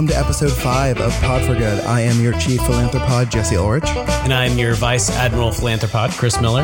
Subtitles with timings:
[0.00, 1.84] Welcome to episode five of Pod for Good.
[1.84, 3.84] I am your chief philanthropod, Jesse Ulrich.
[3.84, 6.62] And I'm your Vice Admiral Philanthropod, Chris Miller.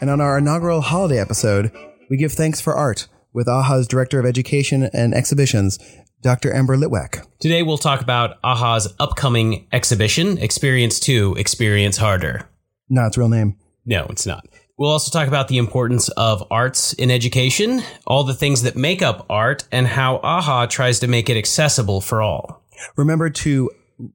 [0.00, 1.72] And on our inaugural holiday episode,
[2.08, 5.80] we give thanks for art with AHA's Director of Education and Exhibitions,
[6.22, 6.54] Dr.
[6.54, 7.26] Amber Litwack.
[7.40, 12.48] Today we'll talk about AHA's upcoming exhibition, Experience 2 Experience Harder.
[12.88, 13.56] No, it's real name.
[13.86, 14.46] No, it's not.
[14.76, 19.02] We'll also talk about the importance of arts in education, all the things that make
[19.02, 22.57] up art, and how AHA tries to make it accessible for all.
[22.96, 23.70] Remember to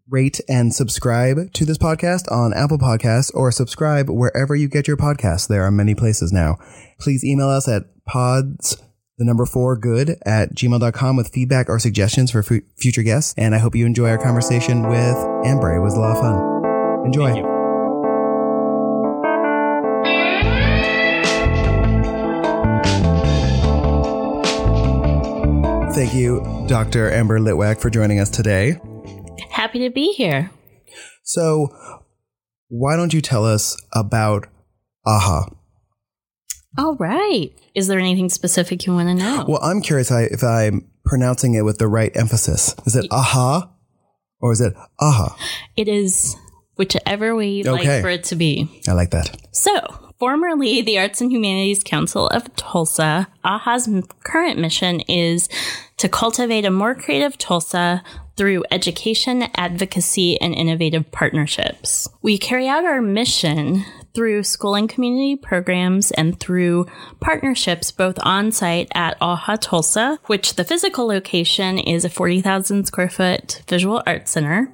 [0.09, 4.97] rate and subscribe to this podcast on Apple Podcasts or subscribe wherever you get your
[4.97, 5.47] podcasts.
[5.47, 6.57] There are many places now.
[6.99, 8.77] Please email us at pods,
[9.17, 13.33] the number four good at gmail.com with feedback or suggestions for f- future guests.
[13.37, 15.75] And I hope you enjoy our conversation with Amber.
[15.75, 17.05] It was a lot of fun.
[17.05, 17.52] Enjoy.
[25.93, 27.11] Thank you, Dr.
[27.11, 28.79] Amber Litwack, for joining us today.
[29.51, 30.49] Happy to be here.
[31.21, 31.69] So,
[32.67, 34.47] why don't you tell us about
[35.05, 35.49] AHA?
[36.79, 37.51] All right.
[37.75, 39.45] Is there anything specific you want to know?
[39.47, 42.75] Well, I'm curious if I'm pronouncing it with the right emphasis.
[42.87, 43.69] Is it AHA
[44.39, 45.37] or is it AHA?
[45.77, 46.35] It is
[46.75, 47.87] whichever way you'd Okay.
[47.95, 48.81] like for it to be.
[48.87, 49.35] I like that.
[49.51, 49.79] So,
[50.19, 53.89] formerly the Arts and Humanities Council of Tulsa, AHA's
[54.23, 55.49] current mission is
[55.97, 58.03] to cultivate a more creative Tulsa
[58.35, 62.07] through education, advocacy, and innovative partnerships.
[62.23, 63.85] We carry out our mission
[64.15, 66.85] through school and community programs and through
[67.19, 73.09] partnerships both on site at AHA Tulsa, which the physical location is a 40,000 square
[73.09, 74.71] foot visual arts center,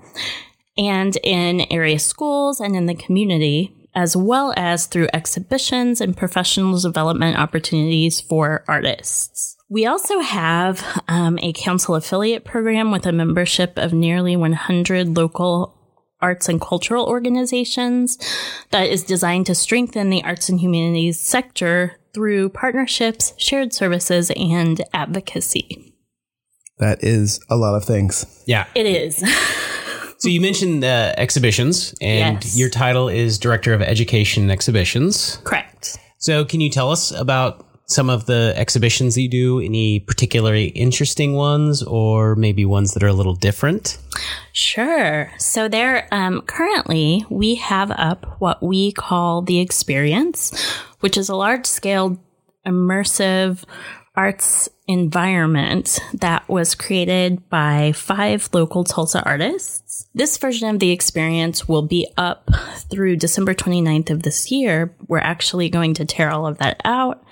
[0.80, 6.80] and in area schools and in the community, as well as through exhibitions and professional
[6.80, 9.58] development opportunities for artists.
[9.68, 15.76] We also have um, a council affiliate program with a membership of nearly 100 local
[16.22, 18.18] arts and cultural organizations
[18.72, 24.82] that is designed to strengthen the arts and humanities sector through partnerships, shared services, and
[24.94, 25.94] advocacy.
[26.80, 28.44] That is a lot of things.
[28.48, 28.66] Yeah.
[28.74, 29.24] It is.
[30.20, 32.58] So you mentioned uh, exhibitions, and Yes.
[32.58, 35.40] your title is Director of Education and Exhibitions.
[35.46, 35.98] Correct.
[36.18, 39.62] So can you tell us about some of the exhibitions that you do?
[39.62, 43.98] Any particularly interesting ones, or maybe ones that are a little different?
[44.52, 45.32] Sure.
[45.38, 50.52] So there, um, currently we have up what we call the experience,
[51.00, 52.20] which is a large scale
[52.68, 53.64] immersive
[54.16, 59.89] arts environment that was created by five local Tulsa artists.
[60.14, 62.50] This version of the experience will be up
[62.90, 64.94] through December 29th of this year.
[65.08, 67.24] We're actually going to tear all of that out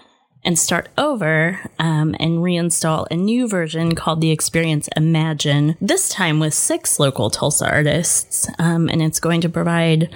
[0.43, 6.39] and start over um, and reinstall a new version called the Experience Imagine, this time
[6.39, 8.47] with six local Tulsa artists.
[8.57, 10.09] Um, and it's going to provide,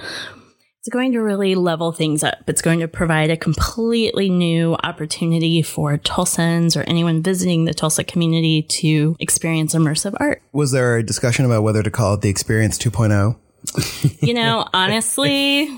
[0.82, 2.38] it's going to really level things up.
[2.48, 8.02] It's going to provide a completely new opportunity for Tulsans or anyone visiting the Tulsa
[8.02, 10.42] community to experience immersive art.
[10.50, 12.90] Was there a discussion about whether to call it the Experience oh?
[12.90, 14.22] 2.0?
[14.26, 15.68] You know, honestly,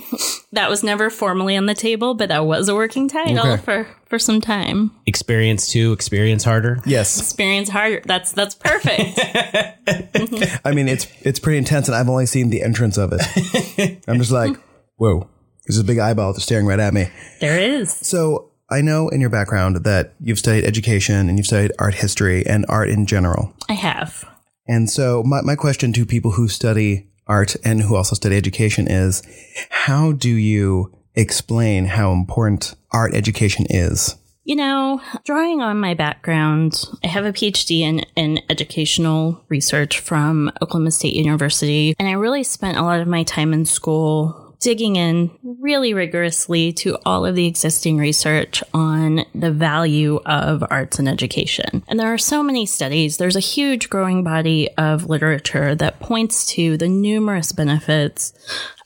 [0.53, 3.63] that was never formally on the table, but that was a working title Okay.
[3.63, 4.91] for, for some time.
[5.05, 6.79] Experience two, experience harder.
[6.87, 7.19] Yes.
[7.19, 8.01] Experience harder.
[8.07, 9.21] That's that's perfect.
[10.65, 14.01] I mean, it's it's pretty intense, and I've only seen the entrance of it.
[14.09, 14.57] I'm just like,
[14.97, 15.29] whoa,
[15.67, 17.09] there's a big eyeball that's staring right at me.
[17.41, 17.93] there is.
[17.93, 22.47] So I know in your background that you've studied education and you've studied art history
[22.47, 23.55] and art in general.
[23.69, 24.25] I have.
[24.67, 28.89] And so my, my question to people who study art and who also study education
[28.89, 29.23] is
[29.71, 34.17] how do you explain how important art education is?
[34.47, 40.53] You know, drawing on my background, I have a PhD in, in educational research from
[40.61, 44.97] Oklahoma State University, and I really spent a lot of my time in school digging
[44.97, 51.07] in really rigorously to all of the existing research on the value of arts and
[51.07, 51.85] education.
[51.87, 53.19] And there are so many studies.
[53.19, 58.33] There's a huge growing body of literature that points to the numerous benefits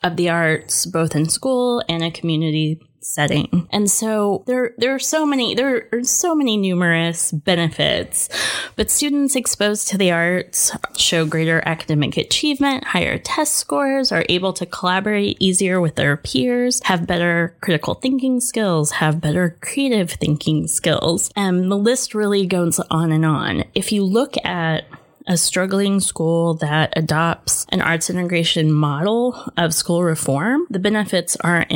[0.02, 3.68] of the arts, both in school and a community setting.
[3.70, 8.28] And so there there are so many there are so many numerous benefits.
[8.76, 14.52] But students exposed to the arts show greater academic achievement, higher test scores, are able
[14.54, 20.66] to collaborate easier with their peers, have better critical thinking skills, have better creative thinking
[20.66, 21.30] skills.
[21.36, 23.64] And the list really goes on and on.
[23.74, 24.84] If you look at
[25.28, 31.66] a struggling school that adopts an arts integration model of school reform, the benefits are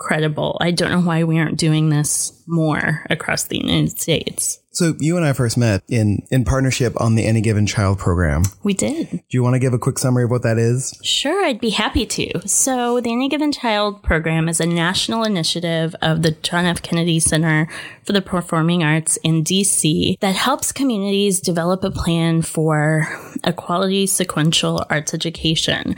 [0.00, 0.56] incredible.
[0.60, 4.58] I don't know why we aren't doing this more across the United States.
[4.72, 8.44] So you and I first met in in partnership on the Any Given Child program.
[8.62, 9.10] We did.
[9.10, 10.98] Do you want to give a quick summary of what that is?
[11.02, 12.48] Sure, I'd be happy to.
[12.48, 16.82] So, the Any Given Child program is a national initiative of the John F.
[16.82, 17.68] Kennedy Center
[18.04, 23.06] for the Performing Arts in DC that helps communities develop a plan for
[23.44, 25.96] a quality sequential arts education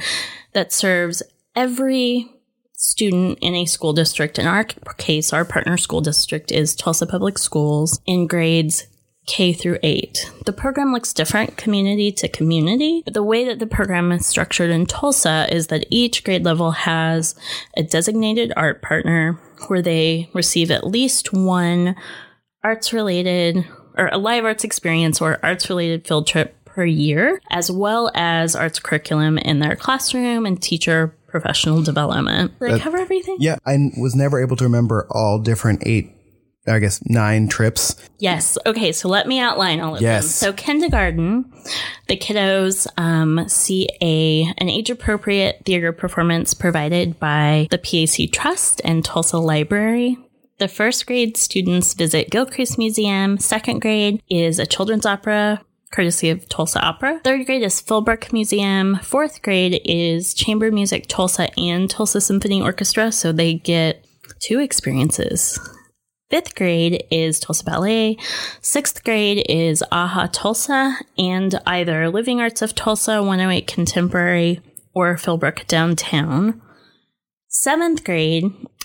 [0.55, 1.23] that serves
[1.55, 2.29] every
[2.83, 4.39] student in a school district.
[4.39, 8.87] In our case, our partner school district is Tulsa Public Schools in grades
[9.27, 10.33] K through 8.
[10.47, 14.71] The program looks different community to community, but the way that the program is structured
[14.71, 17.37] in Tulsa is that each grade level has
[17.77, 19.39] a designated art partner
[19.69, 21.95] where they receive at least one
[22.65, 23.65] arts related
[23.97, 28.57] or a live arts experience or arts related field trip per year, as well as
[28.57, 32.57] arts curriculum in their classroom and teacher professional development.
[32.61, 33.39] Did I cover everything?
[33.41, 36.13] Yeah, I was never able to remember all different eight,
[36.69, 37.97] I guess nine trips.
[38.21, 38.57] Yes.
[38.65, 38.93] Okay.
[38.93, 40.39] So let me outline all of Yes.
[40.39, 40.51] them.
[40.51, 41.53] So kindergarten,
[42.07, 48.81] the kiddos um, see a an age appropriate theater performance provided by the PAC Trust
[48.85, 50.17] and Tulsa Library.
[50.59, 53.39] The first grade students visit Gilcrease Museum.
[53.39, 55.61] Second grade is a children's opera
[55.93, 57.21] courtesy of Tulsa Opera.
[57.23, 58.99] Third grade is Philbrook Museum.
[59.03, 63.13] Fourth grade is Chamber Music Tulsa and Tulsa Symphony Orchestra.
[63.13, 64.05] So they get
[64.41, 65.59] two experiences.
[66.31, 68.17] Fifth grade is Tulsa Ballet.
[68.63, 74.61] Sixth grade is AHA Tulsa and either Living Arts of Tulsa, 108 Contemporary,
[74.95, 76.61] or Philbrook Downtown.
[77.49, 78.45] Seventh grade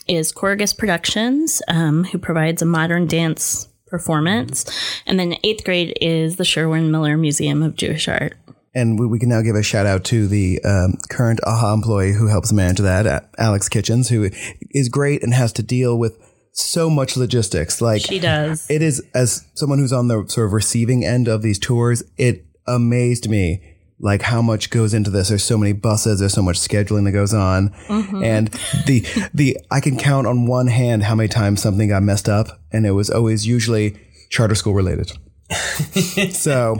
[0.09, 4.65] is Choregus Productions, um, who provides a modern dance performance.
[5.05, 8.33] And then eighth grade is the Sherwin Miller Museum of Jewish Art.
[8.75, 12.13] And we, we can now give a shout out to the um, current AHA employee
[12.13, 14.29] who helps manage that, Alex Kitchens, who
[14.71, 16.15] is great and has to deal with
[16.51, 17.81] so much logistics.
[17.81, 18.69] Like She does.
[18.69, 22.45] it is as someone who's on the sort of receiving end of these tours, it
[22.67, 25.29] amazed me like how much goes into this.
[25.29, 27.73] There's so many buses, there's so much scheduling that goes on.
[27.89, 28.47] And
[28.85, 32.59] the the I can count on one hand how many times something got messed up
[32.71, 33.97] and it was always usually
[34.29, 35.11] charter school related.
[36.31, 36.75] so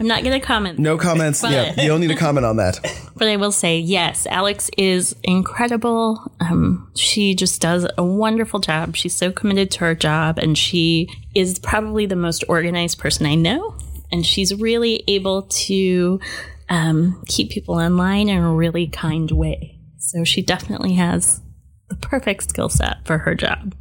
[0.00, 0.78] I'm not going to comment.
[0.78, 1.42] no comments.
[1.42, 2.78] yeah, you don't need to comment on that.
[3.18, 6.30] But I will say, yes, Alex is incredible.
[6.38, 8.94] Um, she just does a wonderful job.
[8.94, 13.34] She's so committed to her job, and she is probably the most organized person I
[13.34, 13.76] know.
[14.10, 16.20] And she's really able to
[16.68, 19.78] um, keep people in line in a really kind way.
[19.98, 21.40] So she definitely has
[21.88, 23.74] the perfect skill set for her job.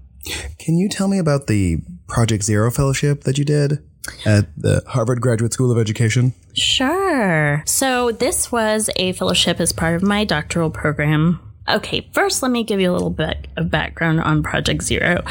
[0.60, 1.78] Can you tell me about the
[2.08, 3.84] Project Zero fellowship that you did
[4.26, 6.34] at the Harvard Graduate School of Education?
[6.54, 7.64] Sure.
[7.66, 11.40] So this was a fellowship as part of my doctoral program.
[11.70, 15.24] Okay, first let me give you a little bit of background on Project Zero.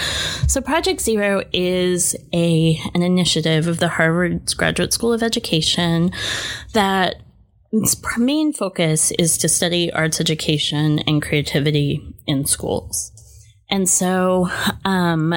[0.46, 6.12] So Project Zero is a an initiative of the Harvard Graduate School of Education
[6.74, 7.16] that
[7.72, 13.12] its main focus is to study arts education and creativity in schools.
[13.70, 14.48] And so
[14.84, 15.34] um,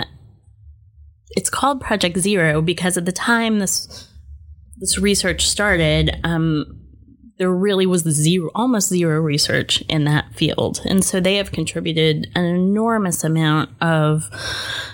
[1.31, 4.07] it's called Project Zero because at the time this
[4.79, 6.78] this research started, um,
[7.39, 12.27] there really was zero, almost zero research in that field, and so they have contributed
[12.35, 14.29] an enormous amount of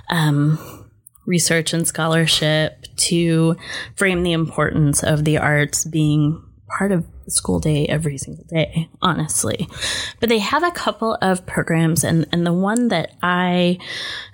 [0.09, 0.85] um,
[1.25, 3.55] research and scholarship to
[3.95, 6.41] frame the importance of the arts being
[6.77, 9.67] part of the school day every single day, honestly.
[10.19, 13.79] But they have a couple of programs, and, and the one that I,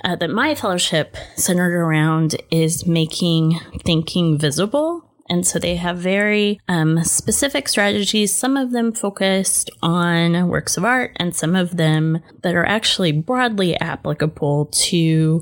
[0.04, 5.11] uh, that my fellowship centered around is making thinking visible.
[5.32, 10.84] And so they have very um, specific strategies, some of them focused on works of
[10.84, 15.42] art, and some of them that are actually broadly applicable to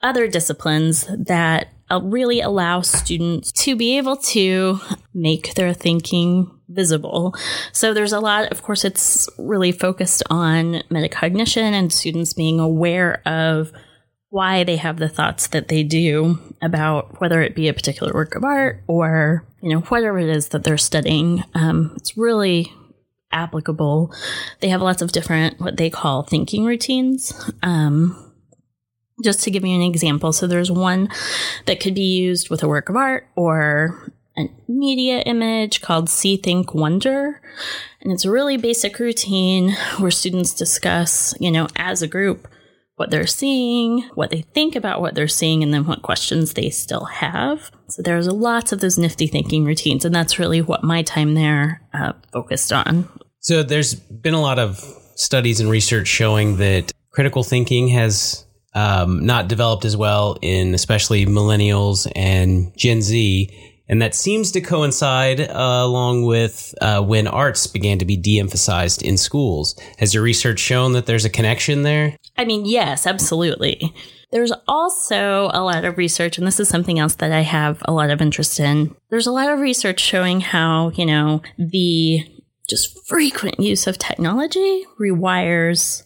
[0.00, 1.68] other disciplines that
[2.02, 4.80] really allow students to be able to
[5.12, 7.34] make their thinking visible.
[7.72, 13.20] So there's a lot, of course, it's really focused on metacognition and students being aware
[13.26, 13.70] of
[14.30, 18.36] why they have the thoughts that they do about whether it be a particular work
[18.36, 21.44] of art or you know whatever it is that they're studying.
[21.54, 22.72] Um, it's really
[23.32, 24.14] applicable.
[24.60, 27.50] They have lots of different what they call thinking routines.
[27.62, 28.26] Um,
[29.22, 31.08] just to give you an example so there's one
[31.66, 36.36] that could be used with a work of art or a media image called see
[36.38, 37.40] think wonder.
[38.00, 42.46] And it's a really basic routine where students discuss you know as a group
[43.00, 46.68] what they're seeing, what they think about what they're seeing, and then what questions they
[46.68, 47.70] still have.
[47.88, 51.80] So there's lots of those nifty thinking routines, and that's really what my time there
[51.94, 53.08] uh, focused on.
[53.38, 54.78] So there's been a lot of
[55.14, 61.24] studies and research showing that critical thinking has um, not developed as well in especially
[61.24, 63.48] millennials and Gen Z.
[63.90, 68.38] And that seems to coincide uh, along with uh, when arts began to be de
[68.38, 69.76] emphasized in schools.
[69.98, 72.16] Has your research shown that there's a connection there?
[72.38, 73.92] I mean, yes, absolutely.
[74.30, 77.92] There's also a lot of research, and this is something else that I have a
[77.92, 78.94] lot of interest in.
[79.10, 82.20] There's a lot of research showing how, you know, the
[82.68, 86.04] just frequent use of technology rewires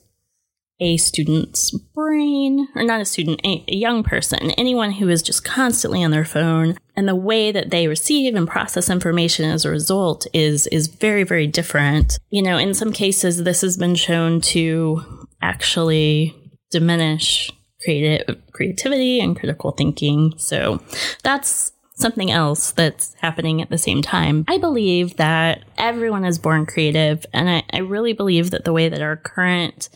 [0.81, 5.45] a student's brain, or not a student, a, a, young person, anyone who is just
[5.45, 9.71] constantly on their phone, and the way that they receive and process information as a
[9.71, 12.19] result is is very very different.
[12.31, 16.35] You know, in some cases, this has been shown to actually
[16.71, 17.53] diminish
[17.83, 20.35] creative creativity and critical thinking.
[20.39, 20.81] So
[21.23, 24.45] that's something else that's happening at the same time.
[24.49, 28.89] I believe that everyone is born creative, and I, I really believe that the way
[28.89, 29.89] that our current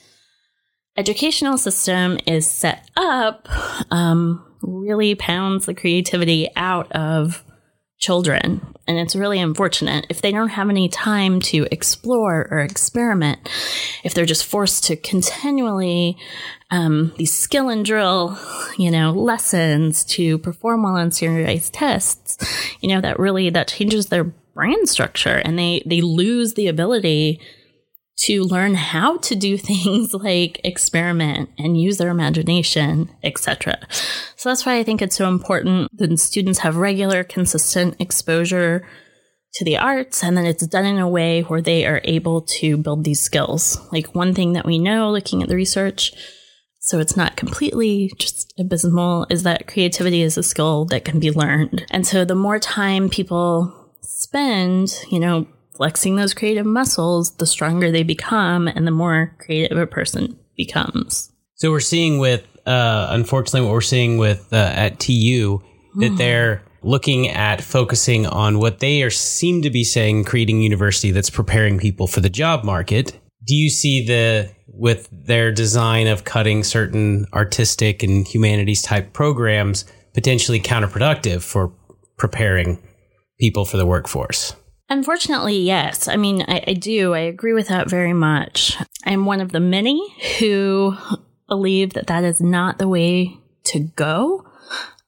[0.99, 3.49] educational system is set up
[3.93, 7.45] um, really pounds the creativity out of
[7.99, 8.61] children.
[8.87, 13.49] And it's really unfortunate if they don't have any time to explore or experiment,
[14.03, 16.17] if they're just forced to continually
[16.71, 18.39] um, these skill and drill,
[18.77, 22.39] you know, lessons to perform well on standardized tests,
[22.81, 27.41] you know, that really that changes their brain structure and they they lose the ability
[28.19, 33.79] to learn how to do things like experiment and use their imagination, etc.
[34.37, 38.87] So that's why I think it's so important that students have regular, consistent exposure
[39.55, 42.77] to the arts and then it's done in a way where they are able to
[42.77, 43.81] build these skills.
[43.93, 46.13] Like one thing that we know looking at the research,
[46.81, 51.31] so it's not completely just abysmal, is that creativity is a skill that can be
[51.31, 51.87] learned.
[51.91, 55.47] And so the more time people spend, you know,
[55.79, 61.33] flexing those creative muscles, the stronger they become and the more creative a person becomes.
[61.55, 65.63] So we're seeing with, uh, unfortunately, what we're seeing with uh, at TU
[66.01, 66.19] that mm.
[66.19, 71.31] they're looking at focusing on what they are seem to be saying, creating university that's
[71.31, 73.19] preparing people for the job market.
[73.47, 79.85] Do you see the with their design of cutting certain artistic and humanities type programs
[80.13, 81.73] potentially counterproductive for
[82.17, 82.83] preparing
[83.39, 84.55] people for the workforce?
[84.91, 86.09] Unfortunately, yes.
[86.09, 87.15] I mean, I, I, do.
[87.15, 88.77] I agree with that very much.
[89.05, 90.01] I'm one of the many
[90.39, 90.97] who
[91.47, 94.47] believe that that is not the way to go.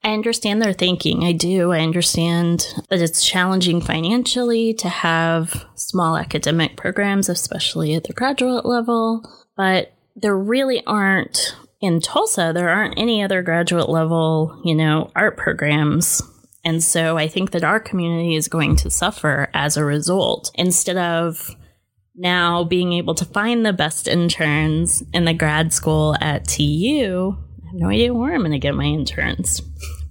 [0.03, 1.25] I understand their thinking.
[1.25, 1.73] I do.
[1.73, 8.65] I understand that it's challenging financially to have small academic programs, especially at the graduate
[8.65, 9.29] level.
[9.57, 15.37] But there really aren't, in Tulsa, there aren't any other graduate level, you know, art
[15.37, 16.23] programs
[16.64, 20.97] and so I think that our community is going to suffer as a result instead
[20.97, 21.57] of
[22.14, 27.35] now being able to find the best interns in the grad school at TU.
[27.62, 29.62] I have no idea where I'm going to get my interns.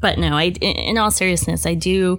[0.02, 2.18] But no, I, in all seriousness, I do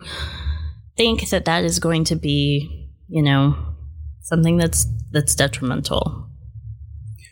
[0.96, 3.56] think that that is going to be, you know,
[4.20, 6.28] something that's that's detrimental.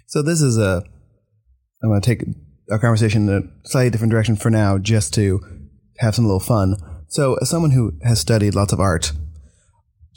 [0.07, 0.83] So this is a.
[1.81, 2.27] I'm going to take
[2.73, 5.41] our conversation in a slightly different direction for now, just to
[5.99, 6.77] have some little fun.
[7.09, 9.13] So, as someone who has studied lots of art,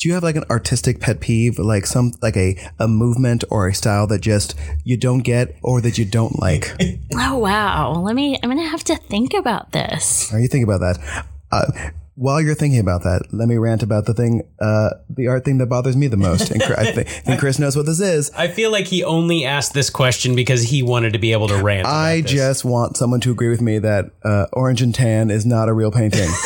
[0.01, 3.67] do you have like an artistic pet peeve, like some like a a movement or
[3.67, 6.75] a style that just you don't get or that you don't like?
[7.13, 7.93] oh wow!
[7.93, 8.39] Let me.
[8.41, 10.33] I'm gonna have to think about this.
[10.33, 11.25] Are you thinking about that?
[11.51, 15.45] Uh, while you're thinking about that, let me rant about the thing, uh, the art
[15.45, 16.51] thing that bothers me the most.
[16.51, 18.31] And I think Chris knows what this is.
[18.31, 21.61] I feel like he only asked this question because he wanted to be able to
[21.61, 21.87] rant.
[21.87, 25.69] I just want someone to agree with me that uh, orange and tan is not
[25.69, 26.29] a real painting.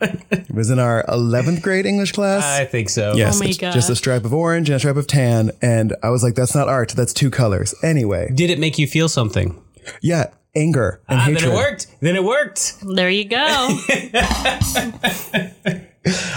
[0.00, 2.44] it was in our 11th grade English class.
[2.44, 3.14] I think so.
[3.14, 3.72] Yes, oh my God.
[3.72, 5.50] just a stripe of orange and a stripe of tan.
[5.60, 6.90] And I was like, that's not art.
[6.90, 7.74] That's two colors.
[7.82, 8.30] Anyway.
[8.32, 9.60] Did it make you feel something?
[10.02, 11.42] Yeah, anger and ah, hatred.
[11.42, 11.86] Then it worked.
[12.00, 12.76] Then it worked.
[12.82, 13.36] There you go.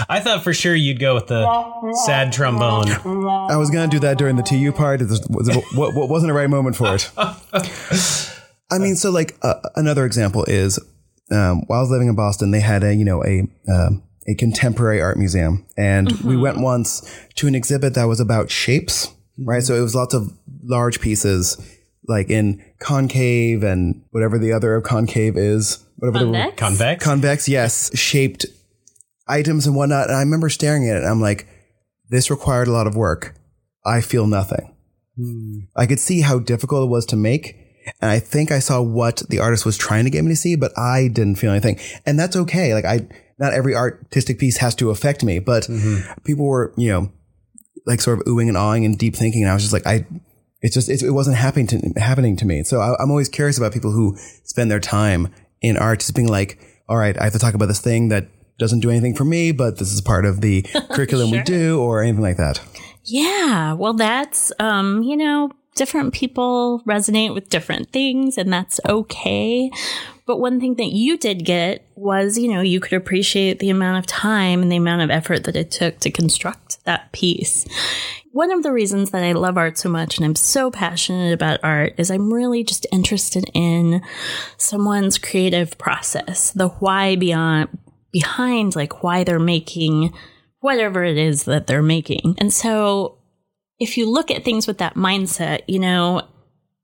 [0.08, 2.90] I thought for sure you'd go with the sad trombone.
[3.50, 5.00] I was gonna do that during the TU part.
[5.00, 5.26] It was,
[5.74, 7.10] what, what wasn't the right moment for it.
[8.70, 10.78] I mean, so like uh, another example is
[11.30, 14.34] um, while I was living in Boston, they had a you know a um, a
[14.34, 16.28] contemporary art museum, and mm-hmm.
[16.28, 17.02] we went once
[17.36, 19.12] to an exhibit that was about shapes.
[19.38, 20.30] Right, so it was lots of
[20.62, 21.56] large pieces
[22.08, 26.50] like in concave and whatever the other of concave is, whatever convex?
[26.50, 28.46] the convex, convex, yes, shaped
[29.28, 30.08] items and whatnot.
[30.08, 31.04] And I remember staring at it.
[31.04, 31.46] I'm like,
[32.08, 33.34] this required a lot of work.
[33.84, 34.74] I feel nothing.
[35.16, 35.60] Hmm.
[35.76, 37.56] I could see how difficult it was to make.
[38.00, 40.56] And I think I saw what the artist was trying to get me to see,
[40.56, 41.80] but I didn't feel anything.
[42.06, 42.74] And that's okay.
[42.74, 46.12] Like I, not every artistic piece has to affect me, but mm-hmm.
[46.22, 47.12] people were, you know,
[47.86, 49.42] like sort of oohing and awing and deep thinking.
[49.42, 50.06] And I was just like, I,
[50.62, 52.62] it's just it, it wasn't happening to happening to me.
[52.62, 55.28] So I, I'm always curious about people who spend their time
[55.60, 58.28] in art, just being like, all right, I have to talk about this thing that
[58.58, 62.02] doesn't do anything for me, but this is part of the curriculum we do, or
[62.02, 62.60] anything like that.
[63.04, 69.70] Yeah, well, that's, um, you know, different people resonate with different things, and that's okay.
[70.26, 73.98] But one thing that you did get was, you know, you could appreciate the amount
[73.98, 77.66] of time and the amount of effort that it took to construct that piece.
[78.32, 81.60] One of the reasons that I love art so much and I'm so passionate about
[81.62, 84.02] art is I'm really just interested in
[84.56, 87.68] someone's creative process, the why beyond
[88.10, 90.12] behind like why they're making
[90.60, 92.36] whatever it is that they're making.
[92.38, 93.18] And so
[93.78, 96.22] if you look at things with that mindset, you know,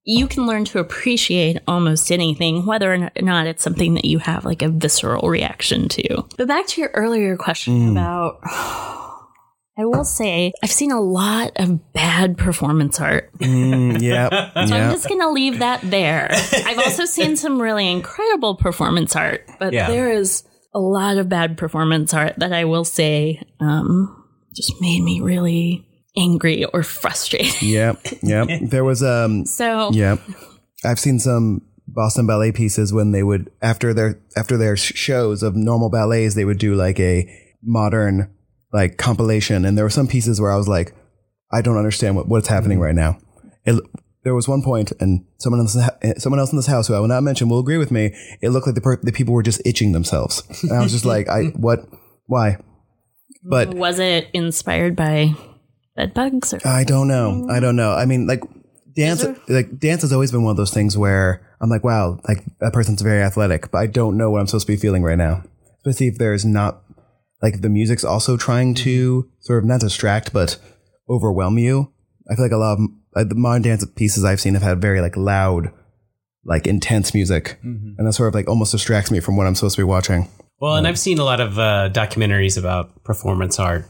[0.05, 4.45] you can learn to appreciate almost anything, whether or not it's something that you have
[4.45, 6.25] like a visceral reaction to.
[6.37, 7.91] But back to your earlier question hmm.
[7.91, 8.41] about,
[9.79, 13.31] I will say, I've seen a lot of bad performance art.
[13.39, 14.29] Mm, yeah,
[14.67, 16.29] So I'm just going to leave that there.
[16.33, 19.87] I've also seen some really incredible performance art, but Yeah.
[19.87, 20.43] there is
[20.75, 25.87] a lot of bad performance art that I will say um, just made me really
[26.17, 27.63] angry or frustrated.
[27.63, 28.49] Yep, yep.
[28.63, 30.21] There was um, So Yep.
[30.85, 35.57] I've seen some Boston ballet pieces when they would after their after their shows of
[35.57, 37.27] normal ballets they would do like a
[37.63, 38.31] modern
[38.73, 40.95] like compilation and there were some pieces where I was like
[41.51, 42.83] I don't understand what, what's happening mm.
[42.83, 43.19] right now.
[43.65, 43.83] It,
[44.25, 45.77] there was one point and someone else
[46.19, 48.15] someone else in this house who I will not mention will agree with me.
[48.43, 50.43] It looked like the per- the people were just itching themselves.
[50.63, 51.89] And I was just like I what
[52.27, 52.59] why?
[53.43, 55.35] But was it inspired by
[55.97, 57.47] bed bugs or I don't know.
[57.51, 57.93] I don't know.
[57.93, 58.43] I mean, like
[58.95, 62.45] dance, like dance has always been one of those things where I'm like, wow, like
[62.61, 65.19] that person's very athletic, but I don't know what I'm supposed to be feeling right
[65.19, 65.45] now.
[65.79, 66.83] Especially if there's not
[67.43, 69.31] like the music's also trying to mm-hmm.
[69.41, 70.59] sort of not distract, but
[71.09, 71.93] overwhelm you.
[72.31, 72.81] I feel like a lot of
[73.15, 75.73] like, uh, the modern dance pieces I've seen have had very like loud,
[76.45, 77.95] like intense music, mm-hmm.
[77.97, 80.29] and that sort of like almost distracts me from what I'm supposed to be watching.
[80.61, 83.85] Well, and I've seen a lot of uh, documentaries about performance art.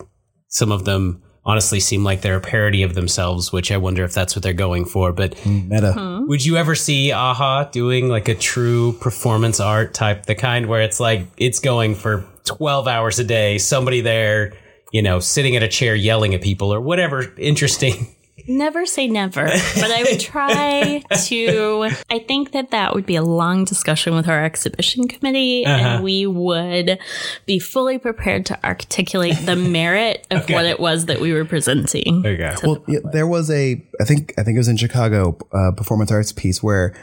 [0.48, 4.12] Some of them honestly seem like they're a parody of themselves, which I wonder if
[4.12, 5.12] that's what they're going for.
[5.12, 5.92] But Meta.
[5.94, 6.26] Hmm.
[6.28, 10.82] would you ever see AHA doing like a true performance art type, the kind where
[10.82, 14.54] it's like it's going for 12 hours a day, somebody there,
[14.92, 18.08] you know, sitting at a chair yelling at people or whatever interesting.
[18.46, 21.90] Never say never, but I would try to.
[22.08, 26.24] I think that that would be a long discussion with our exhibition committee, and we
[26.24, 26.98] would
[27.44, 32.24] be fully prepared to articulate the merit of what it was that we were presenting.
[32.24, 32.54] Okay.
[32.62, 36.10] Well, yeah, there was a, I think, I think it was in Chicago, uh, performance
[36.10, 36.94] arts piece where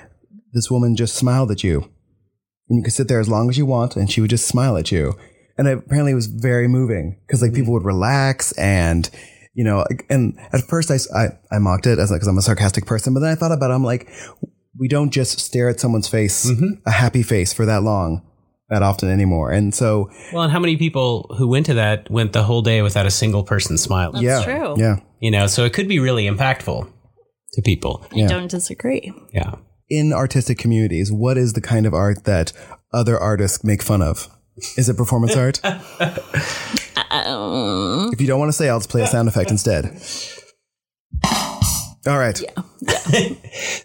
[0.53, 1.91] this woman just smiled at you,
[2.69, 4.77] and you could sit there as long as you want, and she would just smile
[4.77, 5.13] at you,
[5.57, 7.73] and it, apparently it was very moving because like people mm-hmm.
[7.73, 9.09] would relax and.
[9.57, 12.85] You know, and at first I I mocked it as like, cause I'm a sarcastic
[12.85, 13.73] person, but then I thought about it.
[13.73, 14.11] I'm like,
[14.77, 16.81] we don't just stare at someone's face, mm-hmm.
[16.85, 18.21] a happy face for that long,
[18.69, 19.51] that often anymore.
[19.51, 22.81] And so, Well, and how many people who went to that went the whole day
[22.81, 24.23] without a single person smiling?
[24.23, 24.75] yeah, true.
[24.77, 24.97] yeah.
[25.19, 26.91] You know, so it could be really impactful
[27.53, 28.05] to people.
[28.13, 29.13] I don't disagree.
[29.33, 29.55] Yeah.
[29.89, 32.53] In artistic communities, what is the kind of art that
[32.93, 34.29] other artists make fun of?
[34.77, 35.61] Is it performance art?
[37.11, 39.85] Um, if you don't want to say, I'll just play a sound effect instead.
[42.07, 42.39] All right.
[42.41, 43.29] Yeah.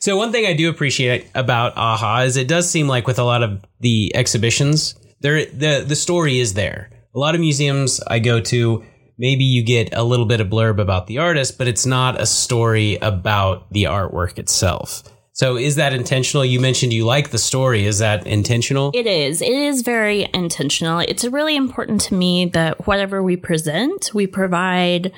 [0.01, 3.23] So one thing I do appreciate about AHA is it does seem like with a
[3.23, 6.91] lot of the exhibitions, there the the story is there.
[7.15, 8.83] A lot of museums I go to,
[9.19, 12.25] maybe you get a little bit of blurb about the artist, but it's not a
[12.25, 15.03] story about the artwork itself.
[15.41, 16.45] So is that intentional?
[16.45, 17.87] You mentioned you like the story.
[17.87, 18.91] Is that intentional?
[18.93, 19.41] It is.
[19.41, 20.99] It is very intentional.
[20.99, 25.13] It's really important to me that whatever we present, we provide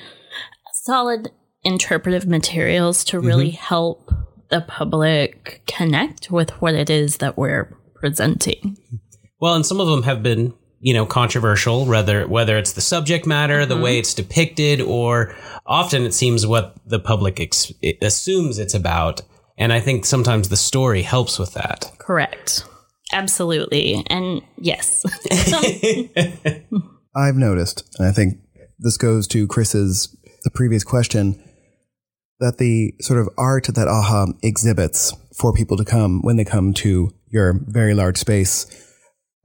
[0.71, 1.29] solid
[1.65, 3.27] interpretive materials to mm-hmm.
[3.27, 4.09] really help
[4.49, 8.77] the public connect with what it is that we're presenting.
[9.41, 13.27] Well, and some of them have been, you know, controversial, whether whether it's the subject
[13.27, 13.83] matter, the mm-hmm.
[13.83, 19.21] way it's depicted, or often it seems what the public ex- assumes it's about.
[19.57, 21.91] And I think sometimes the story helps with that.
[21.99, 22.65] Correct.
[23.11, 24.03] Absolutely.
[24.07, 25.05] And yes.
[27.15, 28.39] I've noticed, and I think
[28.79, 31.41] this goes to Chris's the previous question,
[32.39, 36.73] that the sort of art that AHA exhibits for people to come when they come
[36.73, 38.67] to your very large space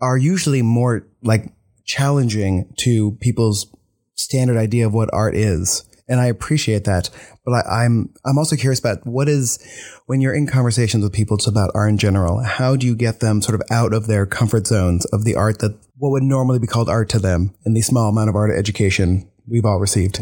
[0.01, 1.53] are usually more like
[1.85, 3.67] challenging to people's
[4.15, 5.85] standard idea of what art is.
[6.09, 7.11] And I appreciate that.
[7.45, 9.59] But I, I'm, I'm also curious about what is,
[10.07, 13.43] when you're in conversations with people about art in general, how do you get them
[13.43, 16.67] sort of out of their comfort zones of the art that what would normally be
[16.67, 20.19] called art to them in the small amount of art education we've all received?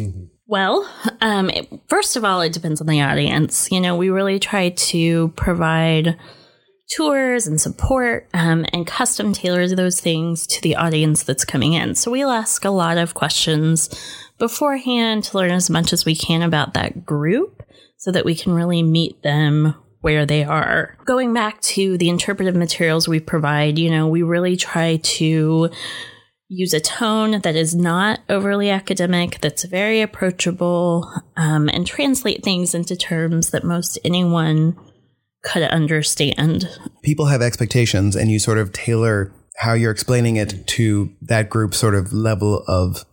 [0.46, 0.88] Well,
[1.20, 3.70] um, it, first of all, it depends on the audience.
[3.70, 6.16] You know, we really try to provide
[6.96, 11.94] tours and support um, and custom tailor those things to the audience that's coming in.
[11.96, 13.90] So we'll ask a lot of questions
[14.38, 17.62] beforehand to learn as much as we can about that group
[17.96, 20.96] so that we can really meet them where they are.
[21.04, 25.70] Going back to the interpretive materials we provide, you know, we really try to
[26.48, 32.74] use a tone that is not overly academic, that's very approachable, um, and translate things
[32.74, 34.76] into terms that most anyone
[35.42, 36.68] could understand.
[37.02, 41.74] People have expectations, and you sort of tailor how you're explaining it to that group
[41.74, 43.04] sort of level of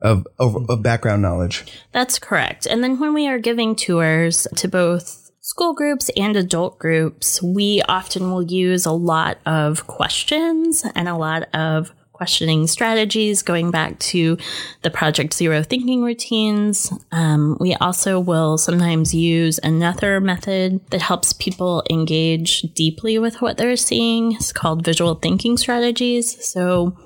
[0.00, 1.64] of, of, of background knowledge.
[1.92, 2.66] That's correct.
[2.66, 7.82] And then when we are giving tours to both school groups and adult groups, we
[7.88, 13.96] often will use a lot of questions and a lot of questioning strategies going back
[14.00, 14.36] to
[14.82, 16.92] the Project Zero thinking routines.
[17.12, 23.56] Um, we also will sometimes use another method that helps people engage deeply with what
[23.56, 24.32] they're seeing.
[24.32, 26.44] It's called visual thinking strategies.
[26.44, 26.96] So,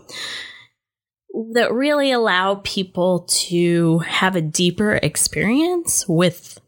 [1.54, 6.58] that really allow people to have a deeper experience with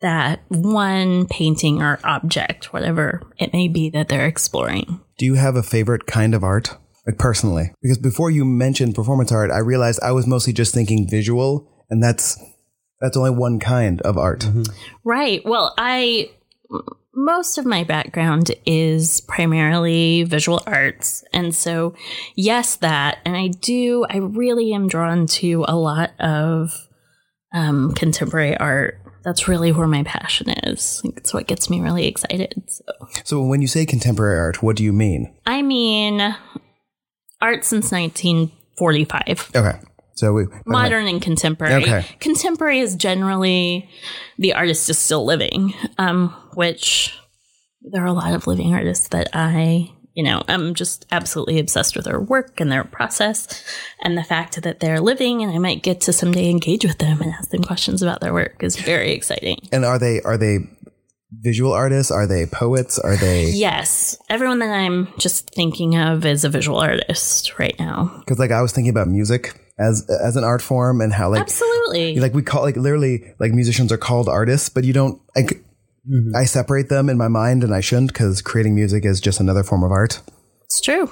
[0.00, 5.00] that one painting or object, whatever it may be that they're exploring.
[5.18, 6.76] Do you have a favorite kind of art?
[7.06, 7.72] Like personally?
[7.82, 12.02] Because before you mentioned performance art, I realized I was mostly just thinking visual, and
[12.02, 12.40] that's
[13.00, 14.40] that's only one kind of art.
[14.40, 14.62] Mm-hmm.
[15.02, 15.42] Right.
[15.44, 16.30] Well, I
[17.14, 21.24] most of my background is primarily visual arts.
[21.32, 21.94] And so,
[22.34, 23.18] yes, that.
[23.24, 26.72] And I do, I really am drawn to a lot of
[27.52, 28.98] um, contemporary art.
[29.24, 31.00] That's really where my passion is.
[31.16, 32.64] It's what gets me really excited.
[32.66, 32.84] So.
[33.24, 35.32] So when you say contemporary art, what do you mean?
[35.46, 36.20] I mean,
[37.40, 39.52] art since 1945.
[39.54, 39.78] Okay.
[40.14, 41.82] So we modern and contemporary.
[41.82, 42.06] Okay.
[42.20, 43.88] Contemporary is generally
[44.38, 47.18] the artist is still living, um, which
[47.82, 51.96] there are a lot of living artists that I, you know, I'm just absolutely obsessed
[51.96, 53.64] with their work and their process
[54.02, 57.20] and the fact that they're living and I might get to someday engage with them
[57.20, 59.68] and ask them questions about their work is very exciting.
[59.72, 60.58] And are they are they
[61.40, 62.12] visual artists?
[62.12, 62.98] Are they poets?
[62.98, 64.16] Are they Yes.
[64.28, 68.14] Everyone that I'm just thinking of is a visual artist right now.
[68.20, 71.40] Because like I was thinking about music as as an art form and how like
[71.40, 72.18] Absolutely.
[72.20, 75.64] like we call like literally like musicians are called artists, but you don't like
[76.34, 79.62] I separate them in my mind and I shouldn't because creating music is just another
[79.62, 80.20] form of art.
[80.64, 81.10] it's true.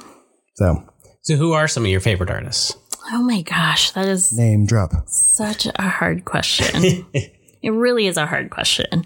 [0.57, 0.83] So
[1.23, 2.77] So, who are some of your favorite artists?
[3.13, 4.91] Oh my gosh, that is name drop.
[5.07, 7.07] such a hard question.
[7.63, 9.05] it really is a hard question.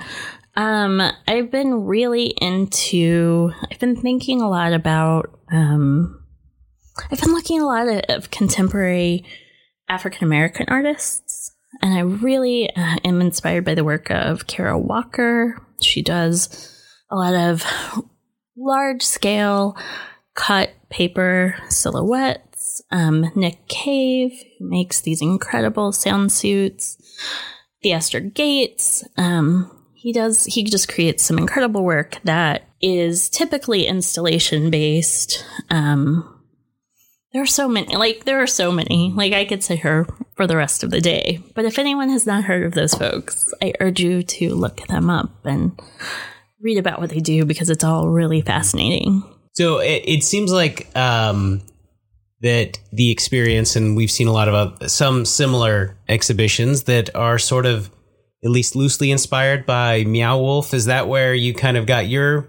[0.57, 6.23] Um, I've been really into, I've been thinking a lot about, um,
[7.11, 9.25] I've been looking a lot of, of contemporary
[9.89, 15.61] African American artists, and I really uh, am inspired by the work of Kara Walker.
[15.83, 16.71] She does
[17.11, 17.65] a lot of
[18.57, 19.77] large scale
[20.35, 22.83] cut paper silhouettes.
[22.91, 26.97] Um, Nick Cave, who makes these incredible sound suits.
[27.83, 34.71] Theaster Gates, um, he does, he just creates some incredible work that is typically installation
[34.71, 35.45] based.
[35.71, 36.34] Um,
[37.35, 39.13] there are so many, like, there are so many.
[39.15, 41.41] Like, I could sit here for the rest of the day.
[41.57, 45.11] But if anyone has not heard of those folks, I urge you to look them
[45.11, 45.79] up and
[46.61, 49.25] read about what they do because it's all really fascinating.
[49.55, 51.61] So it, it seems like um,
[52.41, 57.41] that the experience, and we've seen a lot of uh, some similar exhibitions that are
[57.41, 57.91] sort of
[58.45, 60.73] at least loosely inspired by Meow Wolf.
[60.73, 62.49] Is that where you kind of got your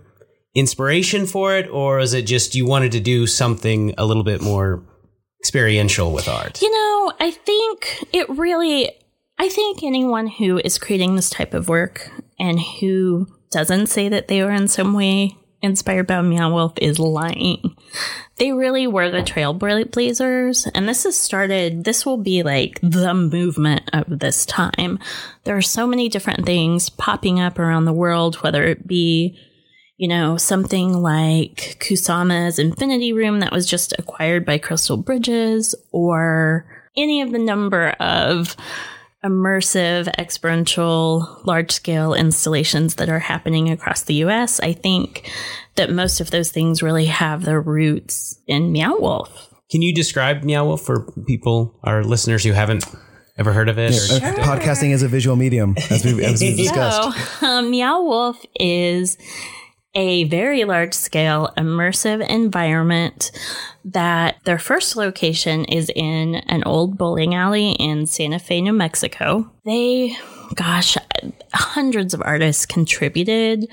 [0.56, 4.42] inspiration for it, or is it just you wanted to do something a little bit
[4.42, 4.84] more
[5.42, 6.62] experiential with art?
[6.62, 8.90] You know, I think it really,
[9.38, 14.28] I think anyone who is creating this type of work and who doesn't say that
[14.28, 17.76] they were in some way inspired by Meow Wolf is lying.
[18.38, 23.90] They really were the trailblazers, and this has started, this will be like the movement
[23.94, 25.00] of this time.
[25.44, 29.40] There are so many different things popping up around the world, whether it be
[29.98, 36.66] you know, something like Kusama's Infinity Room that was just acquired by Crystal Bridges, or
[36.98, 38.56] any of the number of
[39.24, 44.60] immersive, experiential, large scale installations that are happening across the US.
[44.60, 45.30] I think
[45.76, 49.50] that most of those things really have their roots in Meow Wolf.
[49.72, 52.86] Can you describe Meow Wolf for people, our listeners who haven't
[53.38, 53.92] ever heard of it?
[53.94, 57.40] or- Uh, Podcasting is a visual medium, as we as we discussed.
[57.40, 59.18] So, um, Meow Wolf is
[59.96, 63.32] a very large scale immersive environment
[63.86, 69.50] that their first location is in an old bowling alley in Santa Fe, New Mexico.
[69.64, 70.16] They,
[70.54, 70.98] gosh,
[71.54, 73.68] hundreds of artists contributed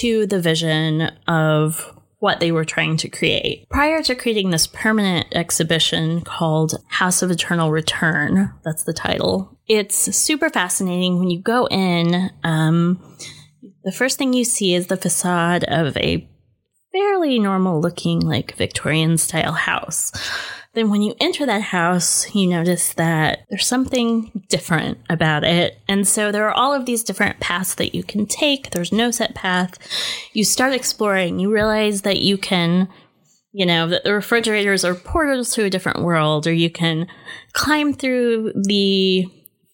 [0.00, 3.68] to the vision of what they were trying to create.
[3.70, 10.14] Prior to creating this permanent exhibition called House of Eternal Return, that's the title, it's
[10.16, 11.18] super fascinating.
[11.18, 13.16] When you go in, um,
[13.84, 16.28] the first thing you see is the facade of a
[16.92, 20.12] fairly normal looking, like Victorian style house.
[20.72, 25.78] Then, when you enter that house, you notice that there's something different about it.
[25.88, 28.70] And so, there are all of these different paths that you can take.
[28.70, 29.78] There's no set path.
[30.32, 32.88] You start exploring, you realize that you can,
[33.52, 37.08] you know, that the refrigerators are portals to a different world, or you can
[37.52, 39.26] climb through the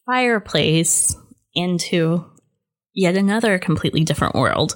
[0.07, 1.15] fireplace
[1.55, 2.25] into
[2.97, 4.75] yet another completely different world.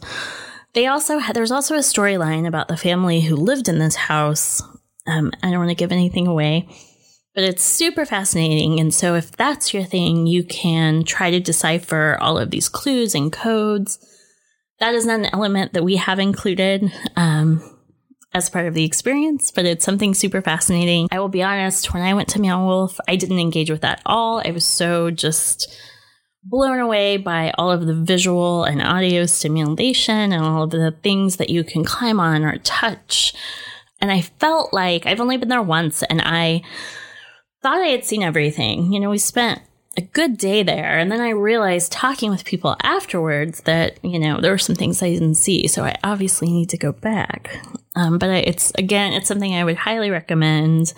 [0.74, 4.62] They also had, there's also a storyline about the family who lived in this house.
[5.06, 6.68] Um, I don't want to give anything away,
[7.35, 8.78] but it's super fascinating.
[8.78, 13.14] And so, if that's your thing, you can try to decipher all of these clues
[13.14, 13.98] and codes.
[14.78, 17.62] That is not an element that we have included um,
[18.33, 21.09] as part of the experience, but it's something super fascinating.
[21.11, 23.98] I will be honest, when I went to Meow Wolf, I didn't engage with that
[23.98, 24.40] at all.
[24.44, 25.74] I was so just
[26.42, 31.37] blown away by all of the visual and audio stimulation and all of the things
[31.37, 33.35] that you can climb on or touch.
[34.00, 36.62] And I felt like I've only been there once and I
[37.62, 38.92] thought I had seen everything.
[38.92, 39.61] You know, we spent
[39.96, 40.98] a good day there.
[40.98, 45.03] And then I realized talking with people afterwards that, you know, there were some things
[45.03, 45.66] I didn't see.
[45.66, 47.50] So I obviously need to go back.
[47.96, 50.94] Um, but I, it's, again, it's something I would highly recommend.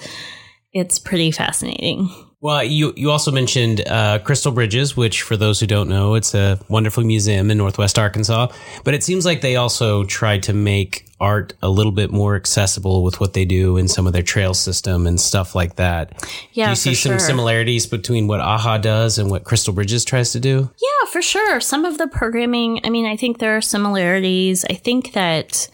[0.72, 2.10] It's pretty fascinating.
[2.42, 6.34] Well, you you also mentioned uh, Crystal Bridges, which for those who don't know, it's
[6.34, 8.48] a wonderful museum in Northwest Arkansas.
[8.82, 13.04] But it seems like they also tried to make art a little bit more accessible
[13.04, 16.20] with what they do in some of their trail system and stuff like that.
[16.52, 17.18] Yeah, do you see some sure.
[17.20, 20.68] similarities between what AHA does and what Crystal Bridges tries to do?
[20.82, 21.60] Yeah, for sure.
[21.60, 24.64] Some of the programming, I mean, I think there are similarities.
[24.68, 25.68] I think that,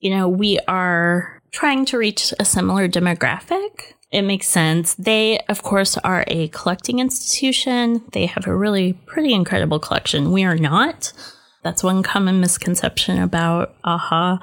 [0.00, 3.94] you know, we are trying to reach a similar demographic.
[4.12, 4.94] It makes sense.
[4.94, 8.02] They, of course, are a collecting institution.
[8.12, 10.32] They have a really pretty incredible collection.
[10.32, 11.12] We are not.
[11.62, 14.38] That's one common misconception about AHA.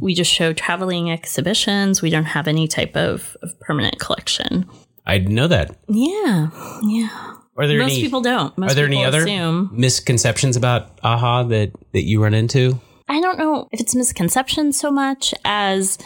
[0.00, 2.02] We just show traveling exhibitions.
[2.02, 4.68] We don't have any type of, of permanent collection.
[5.06, 5.76] I didn't know that.
[5.88, 6.50] Yeah.
[6.82, 7.34] Yeah.
[7.56, 8.56] Are there Most any people don't.
[8.56, 9.70] Most are there any other assume.
[9.72, 12.78] misconceptions about AHA that that you run into?
[13.08, 15.98] I don't know if it's misconception so much as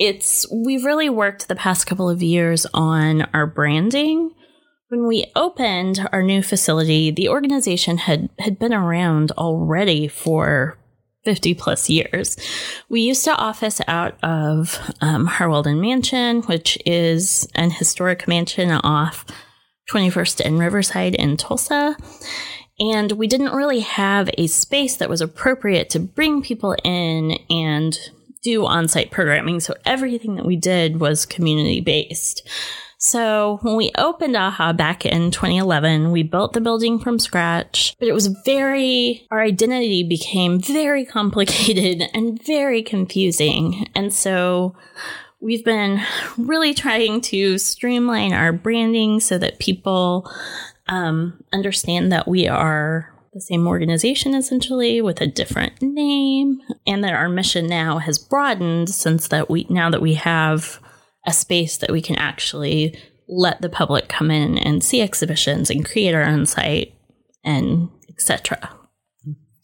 [0.00, 4.30] it's we've really worked the past couple of years on our branding.
[4.88, 10.78] When we opened our new facility, the organization had had been around already for
[11.24, 12.38] 50 plus years.
[12.88, 19.26] We used to office out of um, Harwelden Mansion, which is an historic mansion off
[19.92, 21.94] 21st and Riverside in Tulsa.
[22.78, 27.98] And we didn't really have a space that was appropriate to bring people in and
[28.42, 29.60] do on site programming.
[29.60, 32.48] So everything that we did was community based.
[33.02, 38.08] So when we opened AHA back in 2011, we built the building from scratch, but
[38.08, 43.88] it was very, our identity became very complicated and very confusing.
[43.94, 44.76] And so
[45.40, 46.02] we've been
[46.36, 50.30] really trying to streamline our branding so that people
[50.86, 57.14] um, understand that we are the same organization essentially with a different name and that
[57.14, 60.80] our mission now has broadened since that we now that we have
[61.26, 65.84] a space that we can actually let the public come in and see exhibitions and
[65.84, 66.92] create our own site
[67.44, 68.68] and etc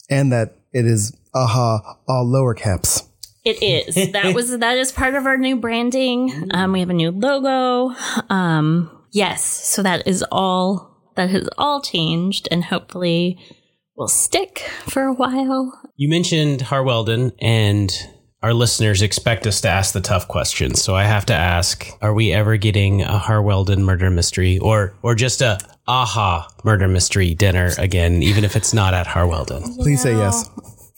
[0.09, 3.09] and that it is aha all lower caps.
[3.44, 4.12] It is.
[4.12, 6.50] That was that is part of our new branding.
[6.52, 7.94] Um, we have a new logo.
[8.29, 13.38] Um, yes, so that is all that has all changed, and hopefully
[13.96, 15.72] will stick for a while.
[15.96, 17.92] You mentioned Harwelden, and
[18.42, 20.83] our listeners expect us to ask the tough questions.
[20.83, 25.14] So I have to ask: Are we ever getting a Harwelden murder mystery, or or
[25.14, 29.76] just a aha murder mystery dinner again, even if it's not at Harwelden?
[29.79, 30.48] Please say yes.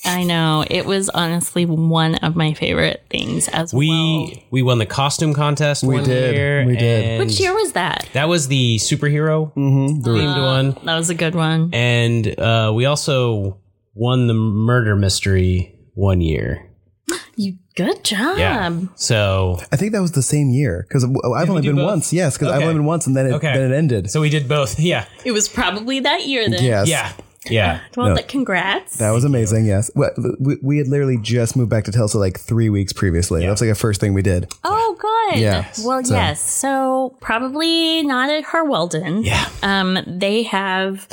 [0.05, 3.81] I know it was honestly one of my favorite things as well.
[3.81, 5.83] We we won the costume contest.
[5.83, 6.35] We one did.
[6.35, 7.19] Year, We did.
[7.19, 8.09] Which year was that?
[8.13, 10.05] That was the superhero themed
[10.43, 11.71] one, That was a good one.
[11.75, 13.59] and uh, we also
[13.95, 16.65] won the murder mystery one year.
[17.37, 18.37] You good job.
[18.39, 18.71] Yeah.
[18.97, 21.85] So I think that was the same year because I've only been both?
[21.87, 22.13] once.
[22.13, 23.53] Yes, because I've only been once, and then it Okay.
[23.53, 24.11] then it ended.
[24.11, 24.79] so we did both.
[24.93, 25.05] Yeah.
[25.25, 26.63] It was probably that year then.
[26.65, 26.89] yes.
[26.89, 27.13] Yeah.
[27.51, 27.81] Yeah.
[27.97, 28.15] Well, No.
[28.15, 28.97] but congrats.
[28.99, 29.67] That was amazing.
[29.67, 33.45] Yes, Well, we, we had literally just moved back to Tulsa like three weeks previously.
[33.47, 34.53] That's like the first thing we did.
[34.65, 35.41] oh, good.
[35.41, 35.67] Yeah.
[35.85, 36.41] Well, So- yes.
[36.41, 39.25] So probably not at Harwelden.
[39.25, 39.49] Yeah.
[39.63, 41.09] Um, they have,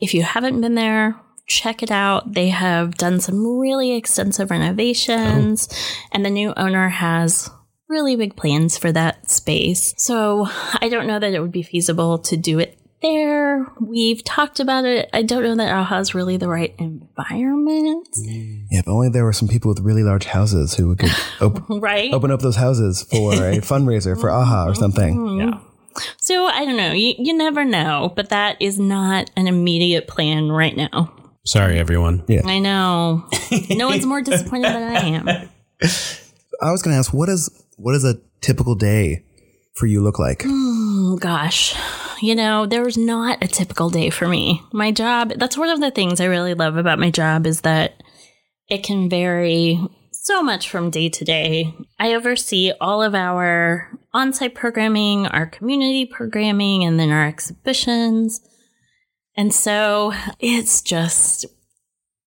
[0.00, 2.32] if you haven't been there, check it out.
[2.32, 5.68] They have done some really extensive renovations,
[6.12, 7.50] and the new owner has
[7.88, 9.92] really big plans for that space.
[9.96, 10.46] So
[10.80, 13.66] I don't know that it would be feasible to do it there.
[13.80, 15.08] We've talked about it.
[15.12, 19.32] I don't know that AHA is really the right environment, Yeah, if only there were
[19.32, 21.10] some people with really large houses who could
[21.40, 22.12] op- right?
[22.12, 24.80] open up those houses for a fundraiser for AHA or mm-hmm.
[24.80, 25.38] something.
[25.38, 25.60] Yeah.
[26.18, 26.92] So I don't know.
[26.92, 31.12] You, you never know, but that is not an immediate plan right now.
[31.44, 32.22] Sorry, everyone.
[32.28, 32.42] Yeah.
[32.44, 33.26] I know.
[33.70, 35.28] No one's more disappointed than I am.
[36.62, 39.24] I was going to ask, what is what does a typical day
[39.74, 40.42] for you look like?
[40.44, 41.74] Oh, gosh.
[42.20, 44.62] You know, there's not a typical day for me.
[44.72, 48.02] My job, that's one of the things I really love about my job is that
[48.68, 49.80] it can vary
[50.12, 51.74] so much from day to day.
[51.98, 58.40] I oversee all of our on site programming, our community programming, and then our exhibitions.
[59.34, 61.46] And so it's just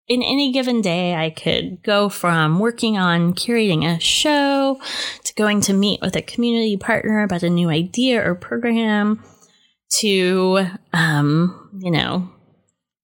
[0.07, 4.81] in any given day, I could go from working on curating a show
[5.23, 9.23] to going to meet with a community partner about a new idea or program
[9.99, 12.29] to, um, you know,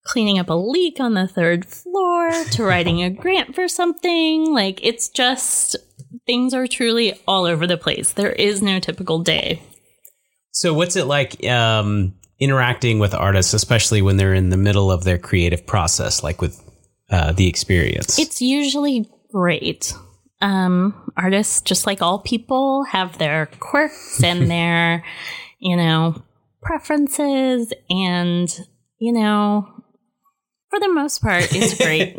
[0.04, 4.52] cleaning up a leak on the third floor to writing a grant for something.
[4.52, 5.75] Like it's just
[6.25, 8.13] things are truly all over the place.
[8.13, 9.62] There is no typical day.
[10.52, 15.04] So, what's it like um, interacting with artists, especially when they're in the middle of
[15.04, 16.62] their creative process, like with
[17.10, 18.17] uh, the experience?
[18.17, 19.93] It's usually great.
[20.41, 25.04] Um, artists, just like all people, have their quirks and their,
[25.60, 26.21] you know,
[26.62, 28.50] preferences, and
[29.00, 29.67] you know,
[30.69, 32.17] for the most part, it's great.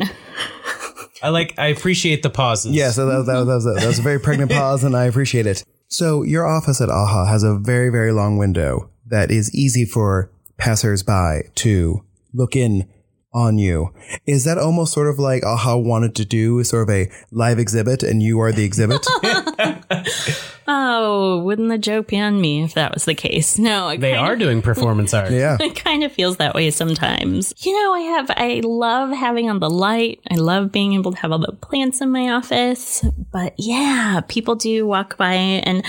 [1.23, 1.55] I like.
[1.59, 2.73] I appreciate the pauses.
[2.73, 4.97] Yeah, so that, that, was- that, was a, that was a very pregnant pause, and
[4.97, 5.65] I appreciate it.
[5.89, 10.31] So your office at AHA has a very, very long window that is easy for
[10.57, 12.89] passersby to look in
[13.35, 13.93] on you.
[14.27, 18.03] Is that almost sort of like AHA wanted to do sort of a live exhibit
[18.05, 19.05] and you are the exhibit?
[20.69, 23.59] oh, wouldn't the joke be on me if that was the case?
[23.59, 25.31] No, They are of- doing performance art.
[25.33, 25.57] yeah.
[25.61, 27.55] It kind of feels that way sometimes.
[27.59, 30.21] You know, I have, I love having on the light.
[30.31, 33.05] I love being able to have all the plants in my office.
[33.33, 35.85] But yeah, people do walk by and,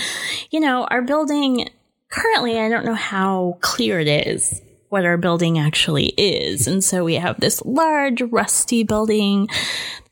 [0.50, 1.68] you know, our building
[2.08, 6.66] currently, I don't know how clear it is what our building actually is.
[6.66, 9.48] And so we have this large, rusty building,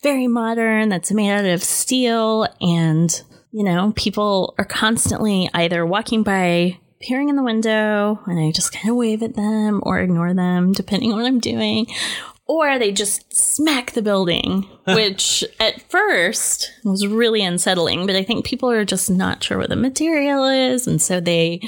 [0.02, 2.46] very modern, that's made out of steel.
[2.62, 8.50] And, you know, people are constantly either walking by, peering in the window, and I
[8.52, 11.86] just kind of wave at them or ignore them, depending on what I'm doing.
[12.46, 18.44] Or they just smack the building, which at first was really unsettling, but I think
[18.44, 21.60] people are just not sure what the material is, and so they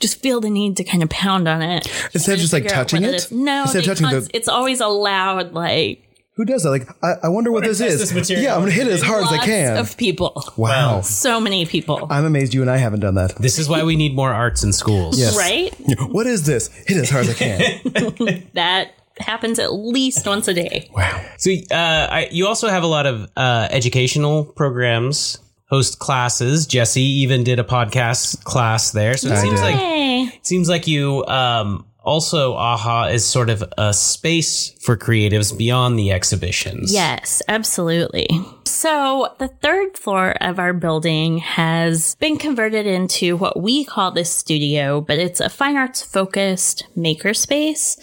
[0.00, 1.86] just feel the need to kind of pound on it.
[2.14, 3.14] Instead of just like touching it?
[3.14, 3.30] is.
[3.30, 6.02] No, Instead of touching the- it's always a loud, like,
[6.36, 6.70] Who does that?
[6.70, 8.00] Like, I, I wonder what, this test is.
[8.00, 8.42] this material.
[8.44, 9.76] yeah, I'm gonna hit it as hard as I lots can.
[9.76, 10.42] of people.
[10.56, 11.02] wow.
[11.02, 12.06] So many people.
[12.10, 13.36] I'm amazed you and I haven't done that.
[13.36, 15.18] This is why we need more arts in schools.
[15.18, 15.36] Yes.
[15.36, 15.74] Right?
[16.12, 16.68] What is this?
[16.68, 18.44] Hit it as hard as I can.
[18.54, 20.88] That happens at least once a day.
[20.94, 21.22] wow.
[21.36, 21.74] So uh,
[22.10, 26.66] I, you also have a lot of uh, educational programs, host classes.
[26.66, 29.16] Jesse even did a podcast class there.
[29.18, 29.66] So it I seems did.
[29.66, 30.22] like Hey.
[30.24, 35.98] it seems like you um, also AHA is sort of a space for creatives beyond
[35.98, 36.92] the exhibitions.
[36.92, 38.28] Yes, absolutely.
[38.64, 44.30] So, the third floor of our building has been converted into what we call this
[44.30, 47.98] studio, but it's a fine arts focused makerspace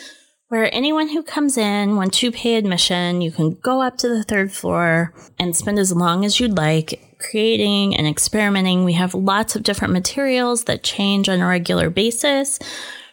[0.50, 4.24] where anyone who comes in, once you pay admission, you can go up to the
[4.24, 8.84] third floor and spend as long as you'd like creating and experimenting.
[8.84, 12.58] We have lots of different materials that change on a regular basis.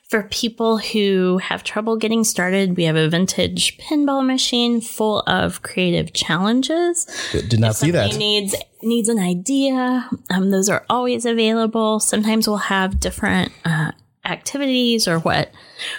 [0.08, 5.62] For people who have trouble getting started, we have a vintage pinball machine full of
[5.62, 7.06] creative challenges.
[7.32, 8.14] Did not see that.
[8.14, 10.08] needs needs an idea.
[10.30, 11.98] Um, those are always available.
[11.98, 13.90] Sometimes we'll have different uh,
[14.24, 15.50] activities or what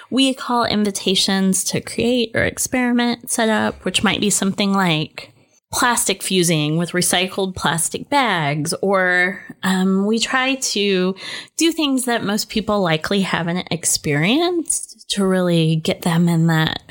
[0.09, 5.33] we call invitations to create or experiment set up, which might be something like
[5.71, 11.15] plastic fusing with recycled plastic bags, or um, we try to
[11.57, 16.81] do things that most people likely haven't experienced to really get them in that,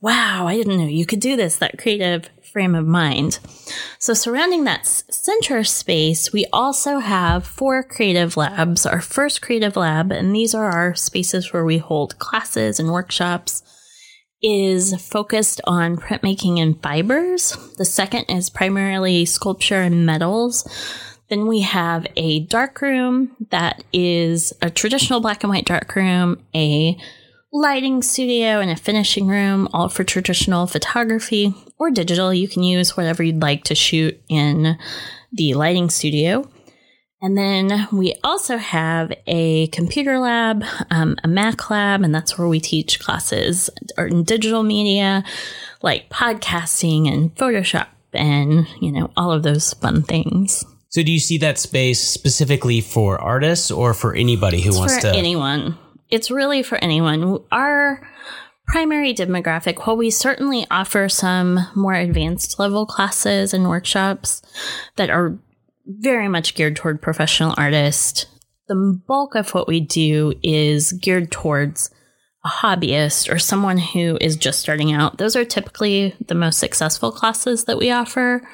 [0.00, 3.38] wow, I didn't know you could do this, that creative frame of mind.
[3.98, 8.86] So, surrounding that center space, we also have four creative labs.
[8.86, 13.62] Our first creative lab, and these are our spaces where we hold classes and workshops,
[14.48, 17.56] is focused on printmaking and fibers.
[17.78, 20.64] The second is primarily sculpture and metals.
[21.28, 26.40] Then we have a dark room that is a traditional black and white dark room,
[26.54, 26.96] a
[27.52, 32.32] lighting studio, and a finishing room, all for traditional photography or digital.
[32.32, 34.78] You can use whatever you'd like to shoot in
[35.32, 36.48] the lighting studio.
[37.22, 42.46] And then we also have a computer lab, um, a Mac lab, and that's where
[42.46, 45.24] we teach classes in digital media
[45.82, 50.64] like podcasting and Photoshop and, you know, all of those fun things.
[50.88, 54.94] So do you see that space specifically for artists or for anybody who it's wants
[54.96, 55.78] for to anyone.
[56.10, 57.40] It's really for anyone.
[57.50, 58.06] Our
[58.66, 64.42] primary demographic, while we certainly offer some more advanced level classes and workshops
[64.96, 65.38] that are
[65.86, 68.26] very much geared toward professional artists,
[68.68, 71.90] the bulk of what we do is geared towards
[72.44, 75.18] a hobbyist or someone who is just starting out.
[75.18, 78.46] Those are typically the most successful classes that we offer.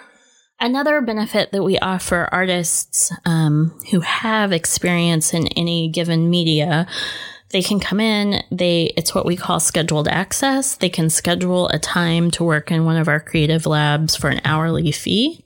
[0.61, 6.87] Another benefit that we offer artists um, who have experience in any given media,
[7.51, 8.43] they can come in.
[8.51, 10.76] They it's what we call scheduled access.
[10.76, 14.41] They can schedule a time to work in one of our creative labs for an
[14.45, 15.45] hourly fee,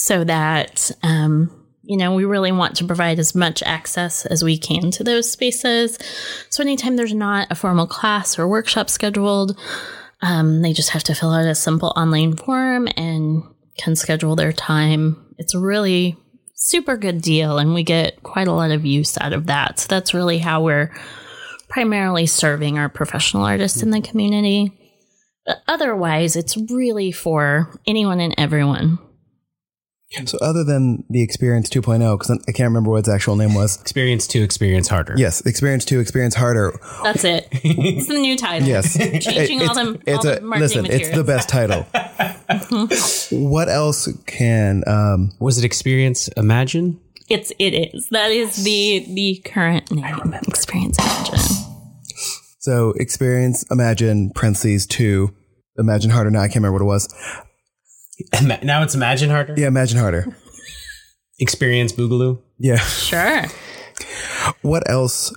[0.00, 1.50] so that um,
[1.82, 5.30] you know we really want to provide as much access as we can to those
[5.30, 5.98] spaces.
[6.48, 9.58] So anytime there's not a formal class or workshop scheduled,
[10.22, 13.42] um, they just have to fill out a simple online form and
[13.76, 15.34] can schedule their time.
[15.38, 16.16] It's a really
[16.54, 19.80] super good deal, and we get quite a lot of use out of that.
[19.80, 20.94] So that's really how we're
[21.68, 24.72] primarily serving our professional artists in the community.
[25.44, 28.98] But otherwise, it's really for anyone and everyone.
[30.26, 33.80] So other than the Experience 2.0, because I can't remember what its actual name was.
[33.80, 35.14] experience to experience harder?
[35.16, 36.76] Yes, Experience 2, Experience Harder.
[37.04, 37.46] That's it.
[37.52, 38.66] it's the new title.
[38.66, 38.98] Yes.
[39.24, 40.82] Changing all the, it's all a the marketing listen.
[40.82, 41.08] materials.
[41.08, 41.86] It's the best title.
[43.48, 44.82] what else can?
[44.88, 46.98] Um, Was it experience imagine?
[47.28, 48.08] It's it is.
[48.08, 50.34] That is the the current name.
[50.48, 51.38] Experience Imagine.
[52.58, 55.32] so Experience, Imagine, parentheses two,
[55.78, 56.30] Imagine Harder.
[56.32, 57.14] Now I can't remember what it was.
[58.40, 59.54] Ima- Now it's imagine harder.
[59.56, 60.26] Yeah, Imagine Harder.
[61.38, 62.40] Experience boogaloo.
[62.58, 62.76] Yeah.
[62.78, 63.44] Sure.
[64.62, 65.32] What else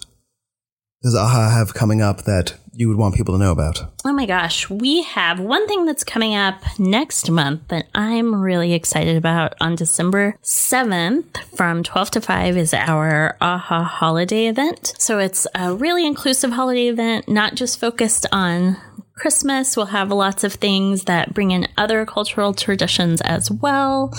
[1.02, 3.80] does AHA have coming up that you would want people to know about?
[4.06, 8.74] Oh my gosh, we have one thing that's coming up next month that I'm really
[8.74, 14.94] excited about on December 7th from 12 to 5 is our AHA holiday event.
[14.98, 18.78] So it's a really inclusive holiday event, not just focused on
[19.16, 19.78] Christmas.
[19.78, 24.14] We'll have lots of things that bring in other cultural traditions as well.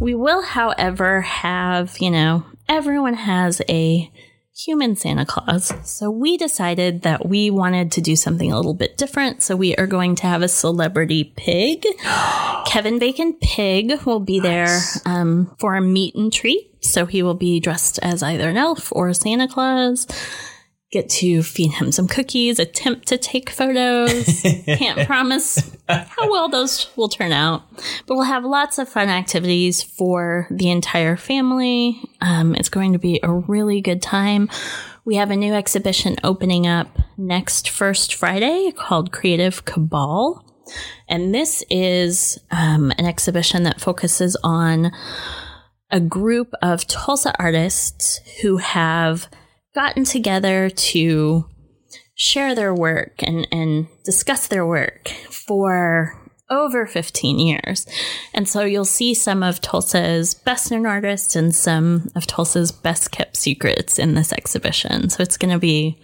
[0.00, 4.10] We will, however, have, you know, everyone has a
[4.58, 5.72] human Santa Claus.
[5.84, 9.42] So we decided that we wanted to do something a little bit different.
[9.42, 11.86] So we are going to have a celebrity pig.
[12.66, 16.84] Kevin Bacon Pig will be there um, for a meet and treat.
[16.84, 20.06] So he will be dressed as either an elf or Santa Claus.
[20.90, 24.40] Get to feed him some cookies, attempt to take photos.
[24.66, 27.62] Can't promise how well those will turn out,
[28.06, 32.00] but we'll have lots of fun activities for the entire family.
[32.22, 34.48] Um, it's going to be a really good time.
[35.04, 40.44] We have a new exhibition opening up next first Friday called Creative Cabal.
[41.08, 44.92] And this is um, an exhibition that focuses on
[45.90, 49.28] a group of Tulsa artists who have
[49.78, 51.48] gotten together to
[52.16, 56.20] share their work and, and discuss their work for
[56.50, 57.86] over 15 years.
[58.34, 63.12] And so you'll see some of Tulsa's best known artists and some of Tulsa's best
[63.12, 65.10] kept secrets in this exhibition.
[65.10, 65.96] So it's going to be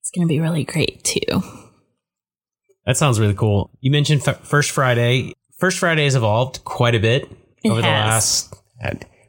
[0.00, 1.42] it's going to be really great too.
[2.86, 3.70] That sounds really cool.
[3.80, 5.32] You mentioned f- First Friday.
[5.58, 7.30] First Friday has evolved quite a bit
[7.62, 8.52] It over the last.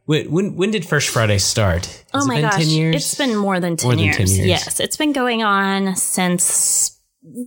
[0.06, 1.86] When, when when did First Friday start?
[1.86, 2.58] Has oh it my been gosh.
[2.58, 2.96] 10 years?
[2.96, 4.18] It's been more than 10, More than years.
[4.18, 4.48] 10 years.
[4.48, 7.00] Yes, it's been going on since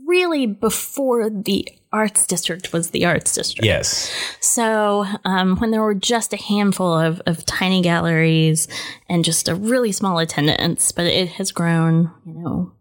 [0.06, 3.66] really before the arts district was the arts district.
[3.66, 4.10] yes.
[4.40, 8.68] So um, when there were just a handful of, of tiny galleries
[9.08, 12.72] and just a really small attendance, but it has grown, you know,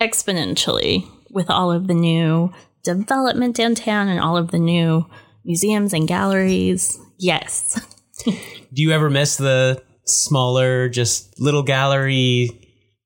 [0.00, 2.52] exponentially with all of the new
[2.84, 5.06] development downtown and all of the new
[5.44, 6.98] museums and galleries.
[7.18, 7.80] Yes.
[8.24, 12.50] Do you ever miss the smaller, just little gallery,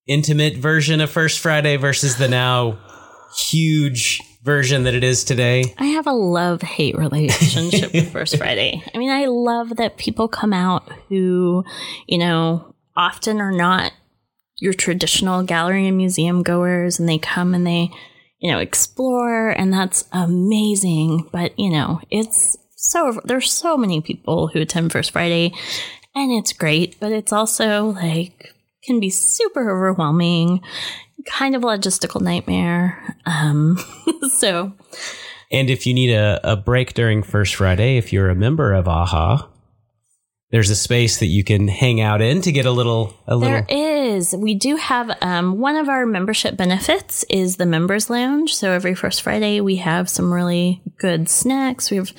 [0.06, 2.78] intimate version of First Friday versus the now
[3.36, 5.74] huge version that it is today?
[5.78, 8.82] I have a love hate relationship with First Friday.
[8.94, 11.64] I mean, I love that people come out who,
[12.06, 13.92] you know, often are not
[14.56, 17.90] your traditional gallery and museum goers, and they come and they,
[18.38, 21.28] you know, explore, and that's amazing.
[21.30, 25.52] But, you know, it's so, there's so many people who attend First Friday,
[26.14, 28.54] and it's great, but it's also like,
[28.84, 30.60] can be super overwhelming,
[31.26, 33.16] kind of a logistical nightmare.
[33.26, 33.78] Um,
[34.38, 34.72] so,
[35.50, 38.86] And if you need a, a break during First Friday, if you're a member of
[38.86, 39.48] AHA,
[40.50, 43.60] there's a space that you can hang out in to get a little a little
[43.60, 44.34] There is.
[44.34, 48.54] We do have um, one of our membership benefits is the members lounge.
[48.54, 51.90] So every first Friday we have some really good snacks.
[51.90, 52.12] We have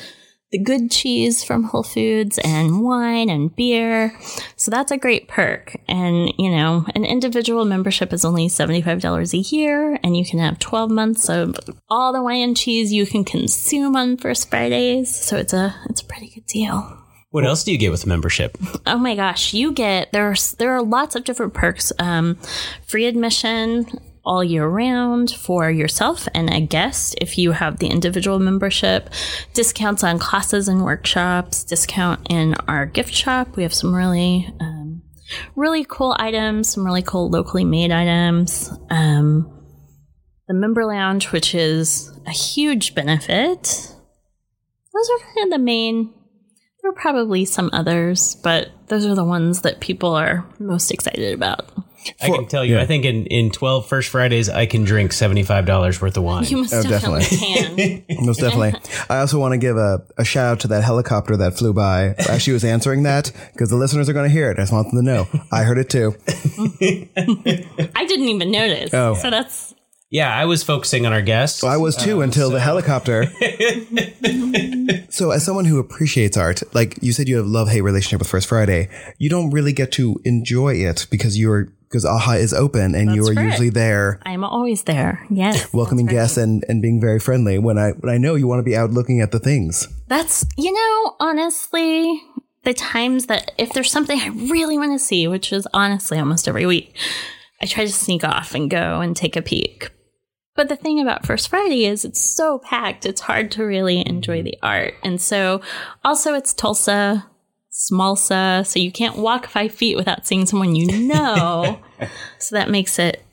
[0.51, 4.17] the good cheese from Whole Foods and wine and beer.
[4.55, 5.75] So that's a great perk.
[5.87, 10.57] And, you know, an individual membership is only $75 a year and you can have
[10.59, 11.55] 12 months of
[11.89, 15.13] all the wine and cheese you can consume on first Fridays.
[15.13, 16.95] So it's a, it's a pretty good deal.
[17.31, 18.57] What else do you get with membership?
[18.87, 21.91] Oh my gosh, you get there's there are lots of different perks.
[21.99, 22.39] Um,
[22.87, 23.85] free admission
[24.29, 29.09] all year round for yourself and a guest if you have the individual membership.
[29.55, 31.63] Discounts on classes and workshops.
[31.63, 33.57] Discount in our gift shop.
[33.57, 35.01] We have some really um,
[35.55, 36.71] really cool items.
[36.71, 38.71] Some really cool locally made items.
[38.91, 39.51] Um,
[40.47, 43.63] the member lounge, which is a huge benefit.
[44.93, 46.13] Those are kind of the main
[46.81, 51.33] there are probably some others, but those are the ones that people are most excited
[51.33, 51.69] about.
[52.21, 52.81] I can tell you, yeah.
[52.81, 56.43] I think in, in 12 First Fridays, I can drink $75 worth of wine.
[56.45, 58.05] You most Oh, definitely, can.
[58.25, 58.73] Most definitely.
[59.09, 62.15] I also want to give a, a shout out to that helicopter that flew by
[62.29, 64.57] as she was answering that because the listeners are going to hear it.
[64.57, 65.27] I just want them to know.
[65.51, 66.15] I heard it too.
[67.95, 68.93] I didn't even notice.
[68.93, 69.15] Oh.
[69.15, 69.73] So that's
[70.11, 71.63] yeah, I was focusing on our guests.
[71.63, 73.25] I was too uh, until the helicopter.
[75.11, 78.27] so, as someone who appreciates art, like you said, you have love hate relationship with
[78.27, 78.89] First Friday.
[79.19, 83.27] You don't really get to enjoy it because you're because AHA is open and you
[83.27, 83.45] are right.
[83.45, 85.25] usually there I'm always there.
[85.29, 85.73] Yes.
[85.73, 88.63] welcoming guests and, and being very friendly when I when I know you want to
[88.63, 89.87] be out looking at the things.
[90.07, 92.21] That's you know, honestly,
[92.63, 96.47] the times that if there's something I really want to see, which is honestly almost
[96.47, 96.95] every week,
[97.61, 99.91] I try to sneak off and go and take a peek.
[100.55, 104.43] But the thing about First Friday is it's so packed, it's hard to really enjoy
[104.43, 104.93] the art.
[105.03, 105.61] And so
[106.03, 107.25] also it's Tulsa,
[107.71, 111.79] Smallsa, so you can't walk five feet without seeing someone you know.
[112.39, 113.23] so that makes it,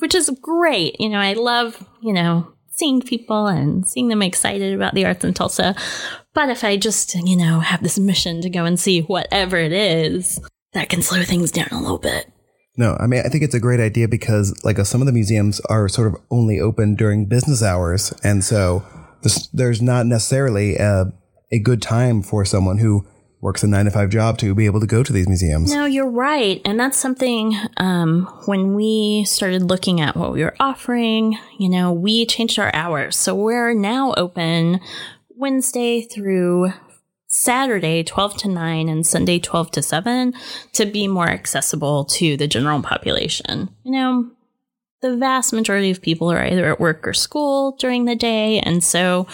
[0.00, 1.00] which is great.
[1.00, 5.24] You know, I love, you know, seeing people and seeing them excited about the arts
[5.24, 5.74] in Tulsa.
[6.34, 9.72] But if I just, you know, have this mission to go and see whatever it
[9.72, 10.40] is,
[10.72, 12.30] that can slow things down a little bit.
[12.76, 15.12] No, I mean I think it's a great idea because like uh, some of the
[15.12, 18.84] museums are sort of only open during business hours, and so
[19.22, 21.12] this, there's not necessarily a,
[21.52, 23.06] a good time for someone who
[23.44, 25.70] works a nine to five job to be able to go to these museums.
[25.70, 26.62] No, you're right.
[26.64, 31.92] And that's something um, when we started looking at what we were offering, you know,
[31.92, 33.16] we changed our hours.
[33.18, 34.80] So we're now open
[35.28, 36.72] Wednesday through
[37.26, 40.32] Saturday, 12 to 9, and Sunday, 12 to 7,
[40.72, 43.68] to be more accessible to the general population.
[43.82, 44.30] You know,
[45.02, 48.60] the vast majority of people are either at work or school during the day.
[48.60, 49.26] And so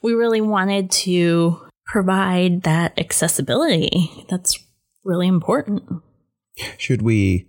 [0.00, 4.24] we really wanted to provide that accessibility.
[4.30, 4.58] That's
[5.04, 5.82] really important.
[6.76, 7.48] Should we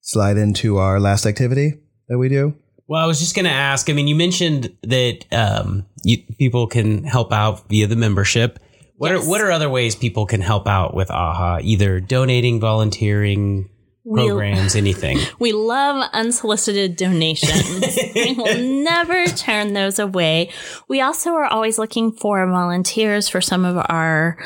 [0.00, 1.74] slide into our last activity
[2.08, 2.54] that we do?
[2.88, 3.90] Well, I was just going to ask.
[3.90, 8.58] I mean, you mentioned that um, you, people can help out via the membership.
[8.96, 9.26] What Yes.
[9.26, 11.58] are what are other ways people can help out with AHA?
[11.62, 13.68] Either donating, volunteering,
[14.12, 15.18] Programs, anything.
[15.38, 17.98] We love unsolicited donations.
[18.14, 20.50] we will never turn those away.
[20.88, 24.38] We also are always looking for volunteers for some of our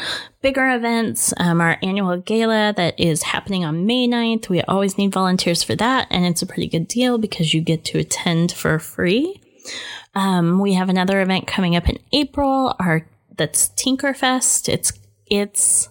[0.43, 1.35] bigger events.
[1.37, 4.49] Um, our annual gala that is happening on May 9th.
[4.49, 6.09] We always need volunteers for that.
[6.11, 9.41] And it's a pretty good deal because you get to attend for free.
[10.15, 12.75] Um, we have another event coming up in April.
[12.79, 13.07] Our
[13.37, 14.69] that's Tinkerfest.
[14.69, 14.93] It's
[15.27, 15.89] it's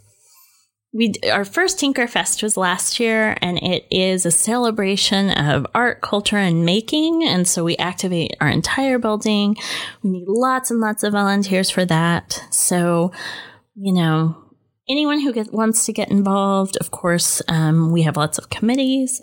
[0.91, 6.37] we our first Tinkerfest was last year, and it is a celebration of art, culture,
[6.37, 7.23] and making.
[7.23, 9.55] And so we activate our entire building.
[10.01, 12.43] We need lots and lots of volunteers for that.
[12.49, 13.11] So,
[13.75, 14.35] you know,
[14.89, 19.21] anyone who gets, wants to get involved, of course, um, we have lots of committees.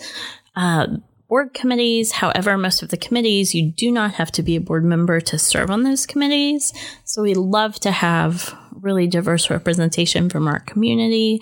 [0.54, 0.86] Uh,
[1.28, 2.12] board committees.
[2.12, 5.38] However, most of the committees, you do not have to be a board member to
[5.38, 6.72] serve on those committees.
[7.04, 8.56] So we love to have
[8.86, 11.38] really diverse representation from our community.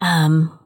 [0.00, 0.58] Um,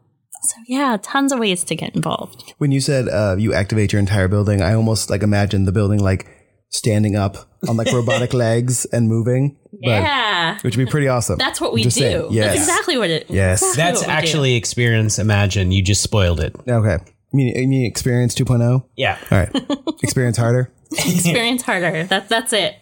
[0.43, 2.53] so yeah, tons of ways to get involved.
[2.59, 6.01] When you said uh, you activate your entire building, I almost like imagined the building
[6.01, 6.27] like
[6.71, 7.37] standing up
[7.69, 9.57] on like robotic legs and moving.
[9.73, 10.59] But, yeah.
[10.63, 11.39] Which would be pretty awesome.
[11.39, 12.03] That's what we Just do.
[12.03, 12.27] saying.
[12.33, 12.47] Yes.
[12.55, 13.63] That's exactly what it Yes.
[13.63, 14.19] exactly That's what we do.
[14.19, 15.19] actually experience.
[15.19, 16.55] Imagine you just spoiled it.
[16.69, 16.99] Okay.
[17.33, 18.63] You mean, you mean experience 2.0?
[18.63, 19.19] All Yeah.
[19.31, 19.51] right.
[20.03, 20.71] experience harder?
[20.93, 22.05] Experience harder.
[22.05, 22.77] That's that's it.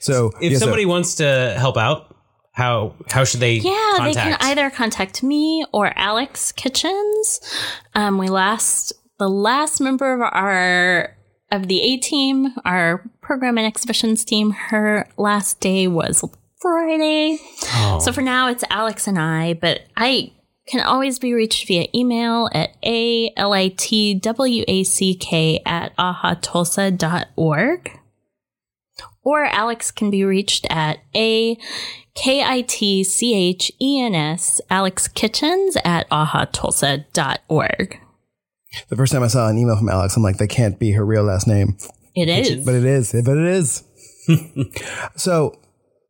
[0.00, 2.11] So If yeah, so- somebody wants to help out,
[2.52, 7.40] how how should they Yeah, they can either contact me or Alex Kitchens.
[7.94, 11.16] Um, we last the last member of our
[11.50, 16.24] of the A team, our program and exhibitions team, her last day was
[16.60, 17.38] Friday.
[17.74, 17.98] Oh.
[18.00, 20.32] So for now, it's Alex and I, but I
[20.66, 25.60] can always be reached via email at a l i t w a c k
[25.66, 27.98] at ahatulsa.org.
[29.24, 31.56] Or Alex can be reached at a
[32.14, 37.98] k i t c h e n s Alex Kitchens at ahatulsa.org.
[38.88, 41.04] the first time I saw an email from Alex, I'm like, that can't be her
[41.04, 41.76] real last name.
[42.14, 42.64] It is.
[42.64, 43.12] But it is.
[43.12, 43.84] But it is.
[45.16, 45.58] so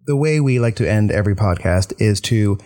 [0.06, 2.58] the way we like to end every podcast is to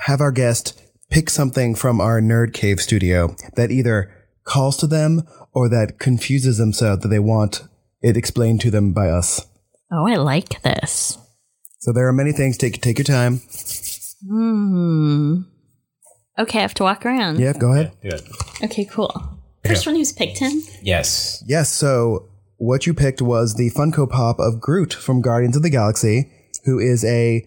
[0.00, 4.14] have our guest pick something from our nerd cave studio that either
[4.44, 7.62] calls to them or that confuses them so that they want
[8.02, 9.46] it explained to them by us.
[9.92, 11.18] Oh, I like this.
[11.80, 12.56] So there are many things.
[12.56, 13.40] Take take your time.
[14.28, 15.42] Hmm.
[16.38, 17.38] Okay, I have to walk around.
[17.38, 17.92] Yeah, go ahead.
[18.02, 18.22] Good.
[18.62, 19.12] Okay, cool.
[19.64, 20.62] First one who's picked him.
[20.82, 21.42] Yes.
[21.46, 21.70] Yes.
[21.70, 26.30] So what you picked was the Funko Pop of Groot from Guardians of the Galaxy,
[26.64, 27.46] who is a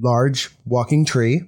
[0.00, 1.42] large walking tree,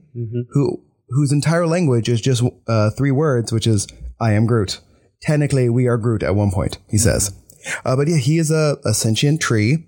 [0.51, 3.87] who whose entire language is just uh, three words, which is
[4.21, 4.81] "I am Groot."
[5.23, 6.79] Technically, we are Groot at one point.
[6.89, 7.33] He says,
[7.85, 9.87] uh, but yeah, he is a, a sentient tree.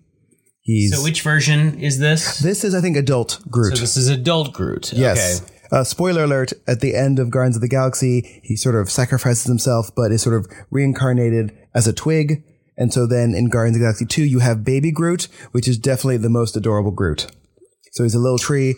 [0.65, 2.39] He's So which version is this?
[2.41, 3.77] this is I think adult Groot.
[3.77, 4.93] So this is adult Groot.
[4.93, 5.43] Yes.
[5.43, 5.51] Okay.
[5.71, 9.45] Uh, spoiler alert, at the end of Guardians of the Galaxy, he sort of sacrifices
[9.45, 12.45] himself, but is sort of reincarnated as a twig.
[12.77, 15.79] And so then in Guardians of the Galaxy 2, you have Baby Groot, which is
[15.79, 17.27] definitely the most adorable Groot.
[17.93, 18.77] So he's a little tree.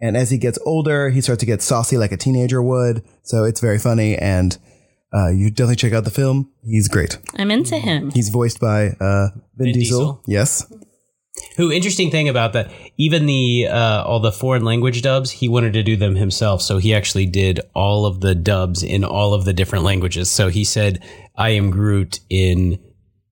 [0.00, 3.02] And as he gets older, he starts to get saucy like a teenager would.
[3.22, 4.16] So it's very funny.
[4.16, 4.56] And
[5.12, 6.52] uh, you definitely check out the film.
[6.62, 7.18] He's great.
[7.36, 8.10] I'm into him.
[8.10, 9.74] He's voiced by uh, Vin, Diesel.
[9.74, 10.22] Diesel.
[10.26, 10.72] Yes.
[11.56, 12.70] Who interesting thing about that?
[12.96, 16.62] Even the uh, all the foreign language dubs, he wanted to do them himself.
[16.62, 20.30] So he actually did all of the dubs in all of the different languages.
[20.30, 21.02] So he said,
[21.36, 22.78] "I am Groot" in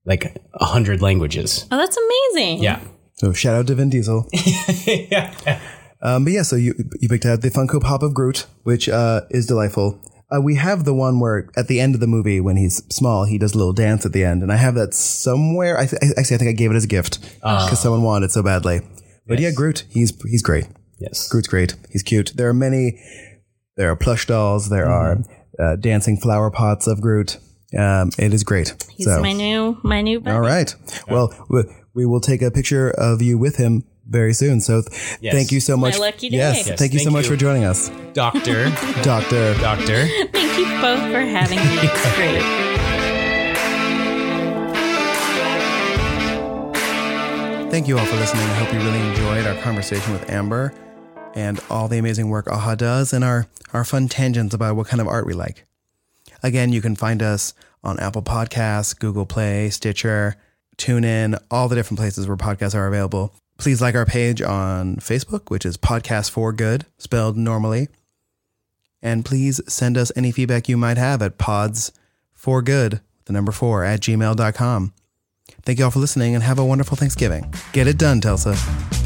[0.07, 1.67] like a hundred languages.
[1.71, 2.63] Oh, that's amazing.
[2.63, 2.81] Yeah.
[3.15, 4.29] So shout out to Vin Diesel.
[4.87, 5.61] yeah.
[6.03, 9.23] Um, but yeah, so you you picked out the Funko Pop of Groot, which uh,
[9.31, 10.01] is delightful.
[10.35, 13.25] Uh, we have the one where at the end of the movie, when he's small,
[13.25, 15.79] he does a little dance at the end, and I have that somewhere.
[15.79, 18.31] I th- actually I think I gave it as a gift because someone wanted it
[18.33, 18.81] so badly.
[19.27, 20.67] But yeah, Groot, he's he's great.
[20.99, 21.29] Yes.
[21.29, 21.75] Groot's great.
[21.91, 22.33] He's cute.
[22.37, 23.01] There are many.
[23.77, 24.71] There are plush dolls.
[24.71, 25.19] There are
[25.59, 27.39] uh, dancing flower pots of Groot.
[27.77, 28.75] Um, it is great.
[28.91, 30.35] He's so my new my new buddy.
[30.35, 30.75] all right.
[31.09, 31.63] Well, we,
[31.95, 34.61] we will take a picture of you with him very soon.
[34.61, 35.35] So th- Yes.
[35.35, 35.99] thank you so much.
[35.99, 36.37] lucky day.
[36.39, 37.31] Yes, Yes, thank you so thank much you.
[37.33, 38.65] for joining us, Doctor.
[39.03, 39.55] Doctor.
[39.55, 40.07] Doctor.
[40.33, 41.65] Thank you both for having me.
[41.83, 43.55] It's great.
[47.71, 48.45] Thank you all for listening.
[48.45, 50.73] I hope you really enjoyed our conversation with Amber
[51.35, 55.01] and all the amazing work AHA does and our, our fun tangents about what kind
[55.01, 55.65] of art we like.
[56.45, 57.53] Again, you can find us
[57.83, 60.37] on Apple Podcasts, Google Play, Stitcher,
[60.77, 63.35] TuneIn, all the different places where podcasts are available.
[63.59, 67.89] Please like our page on Facebook, which is Podcast for Good, spelled normally.
[69.01, 71.93] And please send us any feedback you might have at pods
[72.33, 74.93] for good, the number four, at gmail.com.
[75.63, 77.53] Thank you all for listening and have a wonderful Thanksgiving.
[77.73, 79.03] Get it done, Telsa.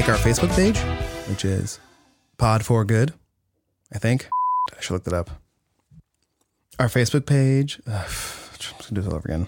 [0.00, 0.78] Like our Facebook page,
[1.28, 1.78] which is
[2.38, 3.12] Pod for Good,
[3.92, 4.30] I think.
[4.74, 5.28] I should look that up.
[6.78, 7.82] Our Facebook page.
[7.86, 8.10] Ugh,
[8.88, 9.46] do this all over again.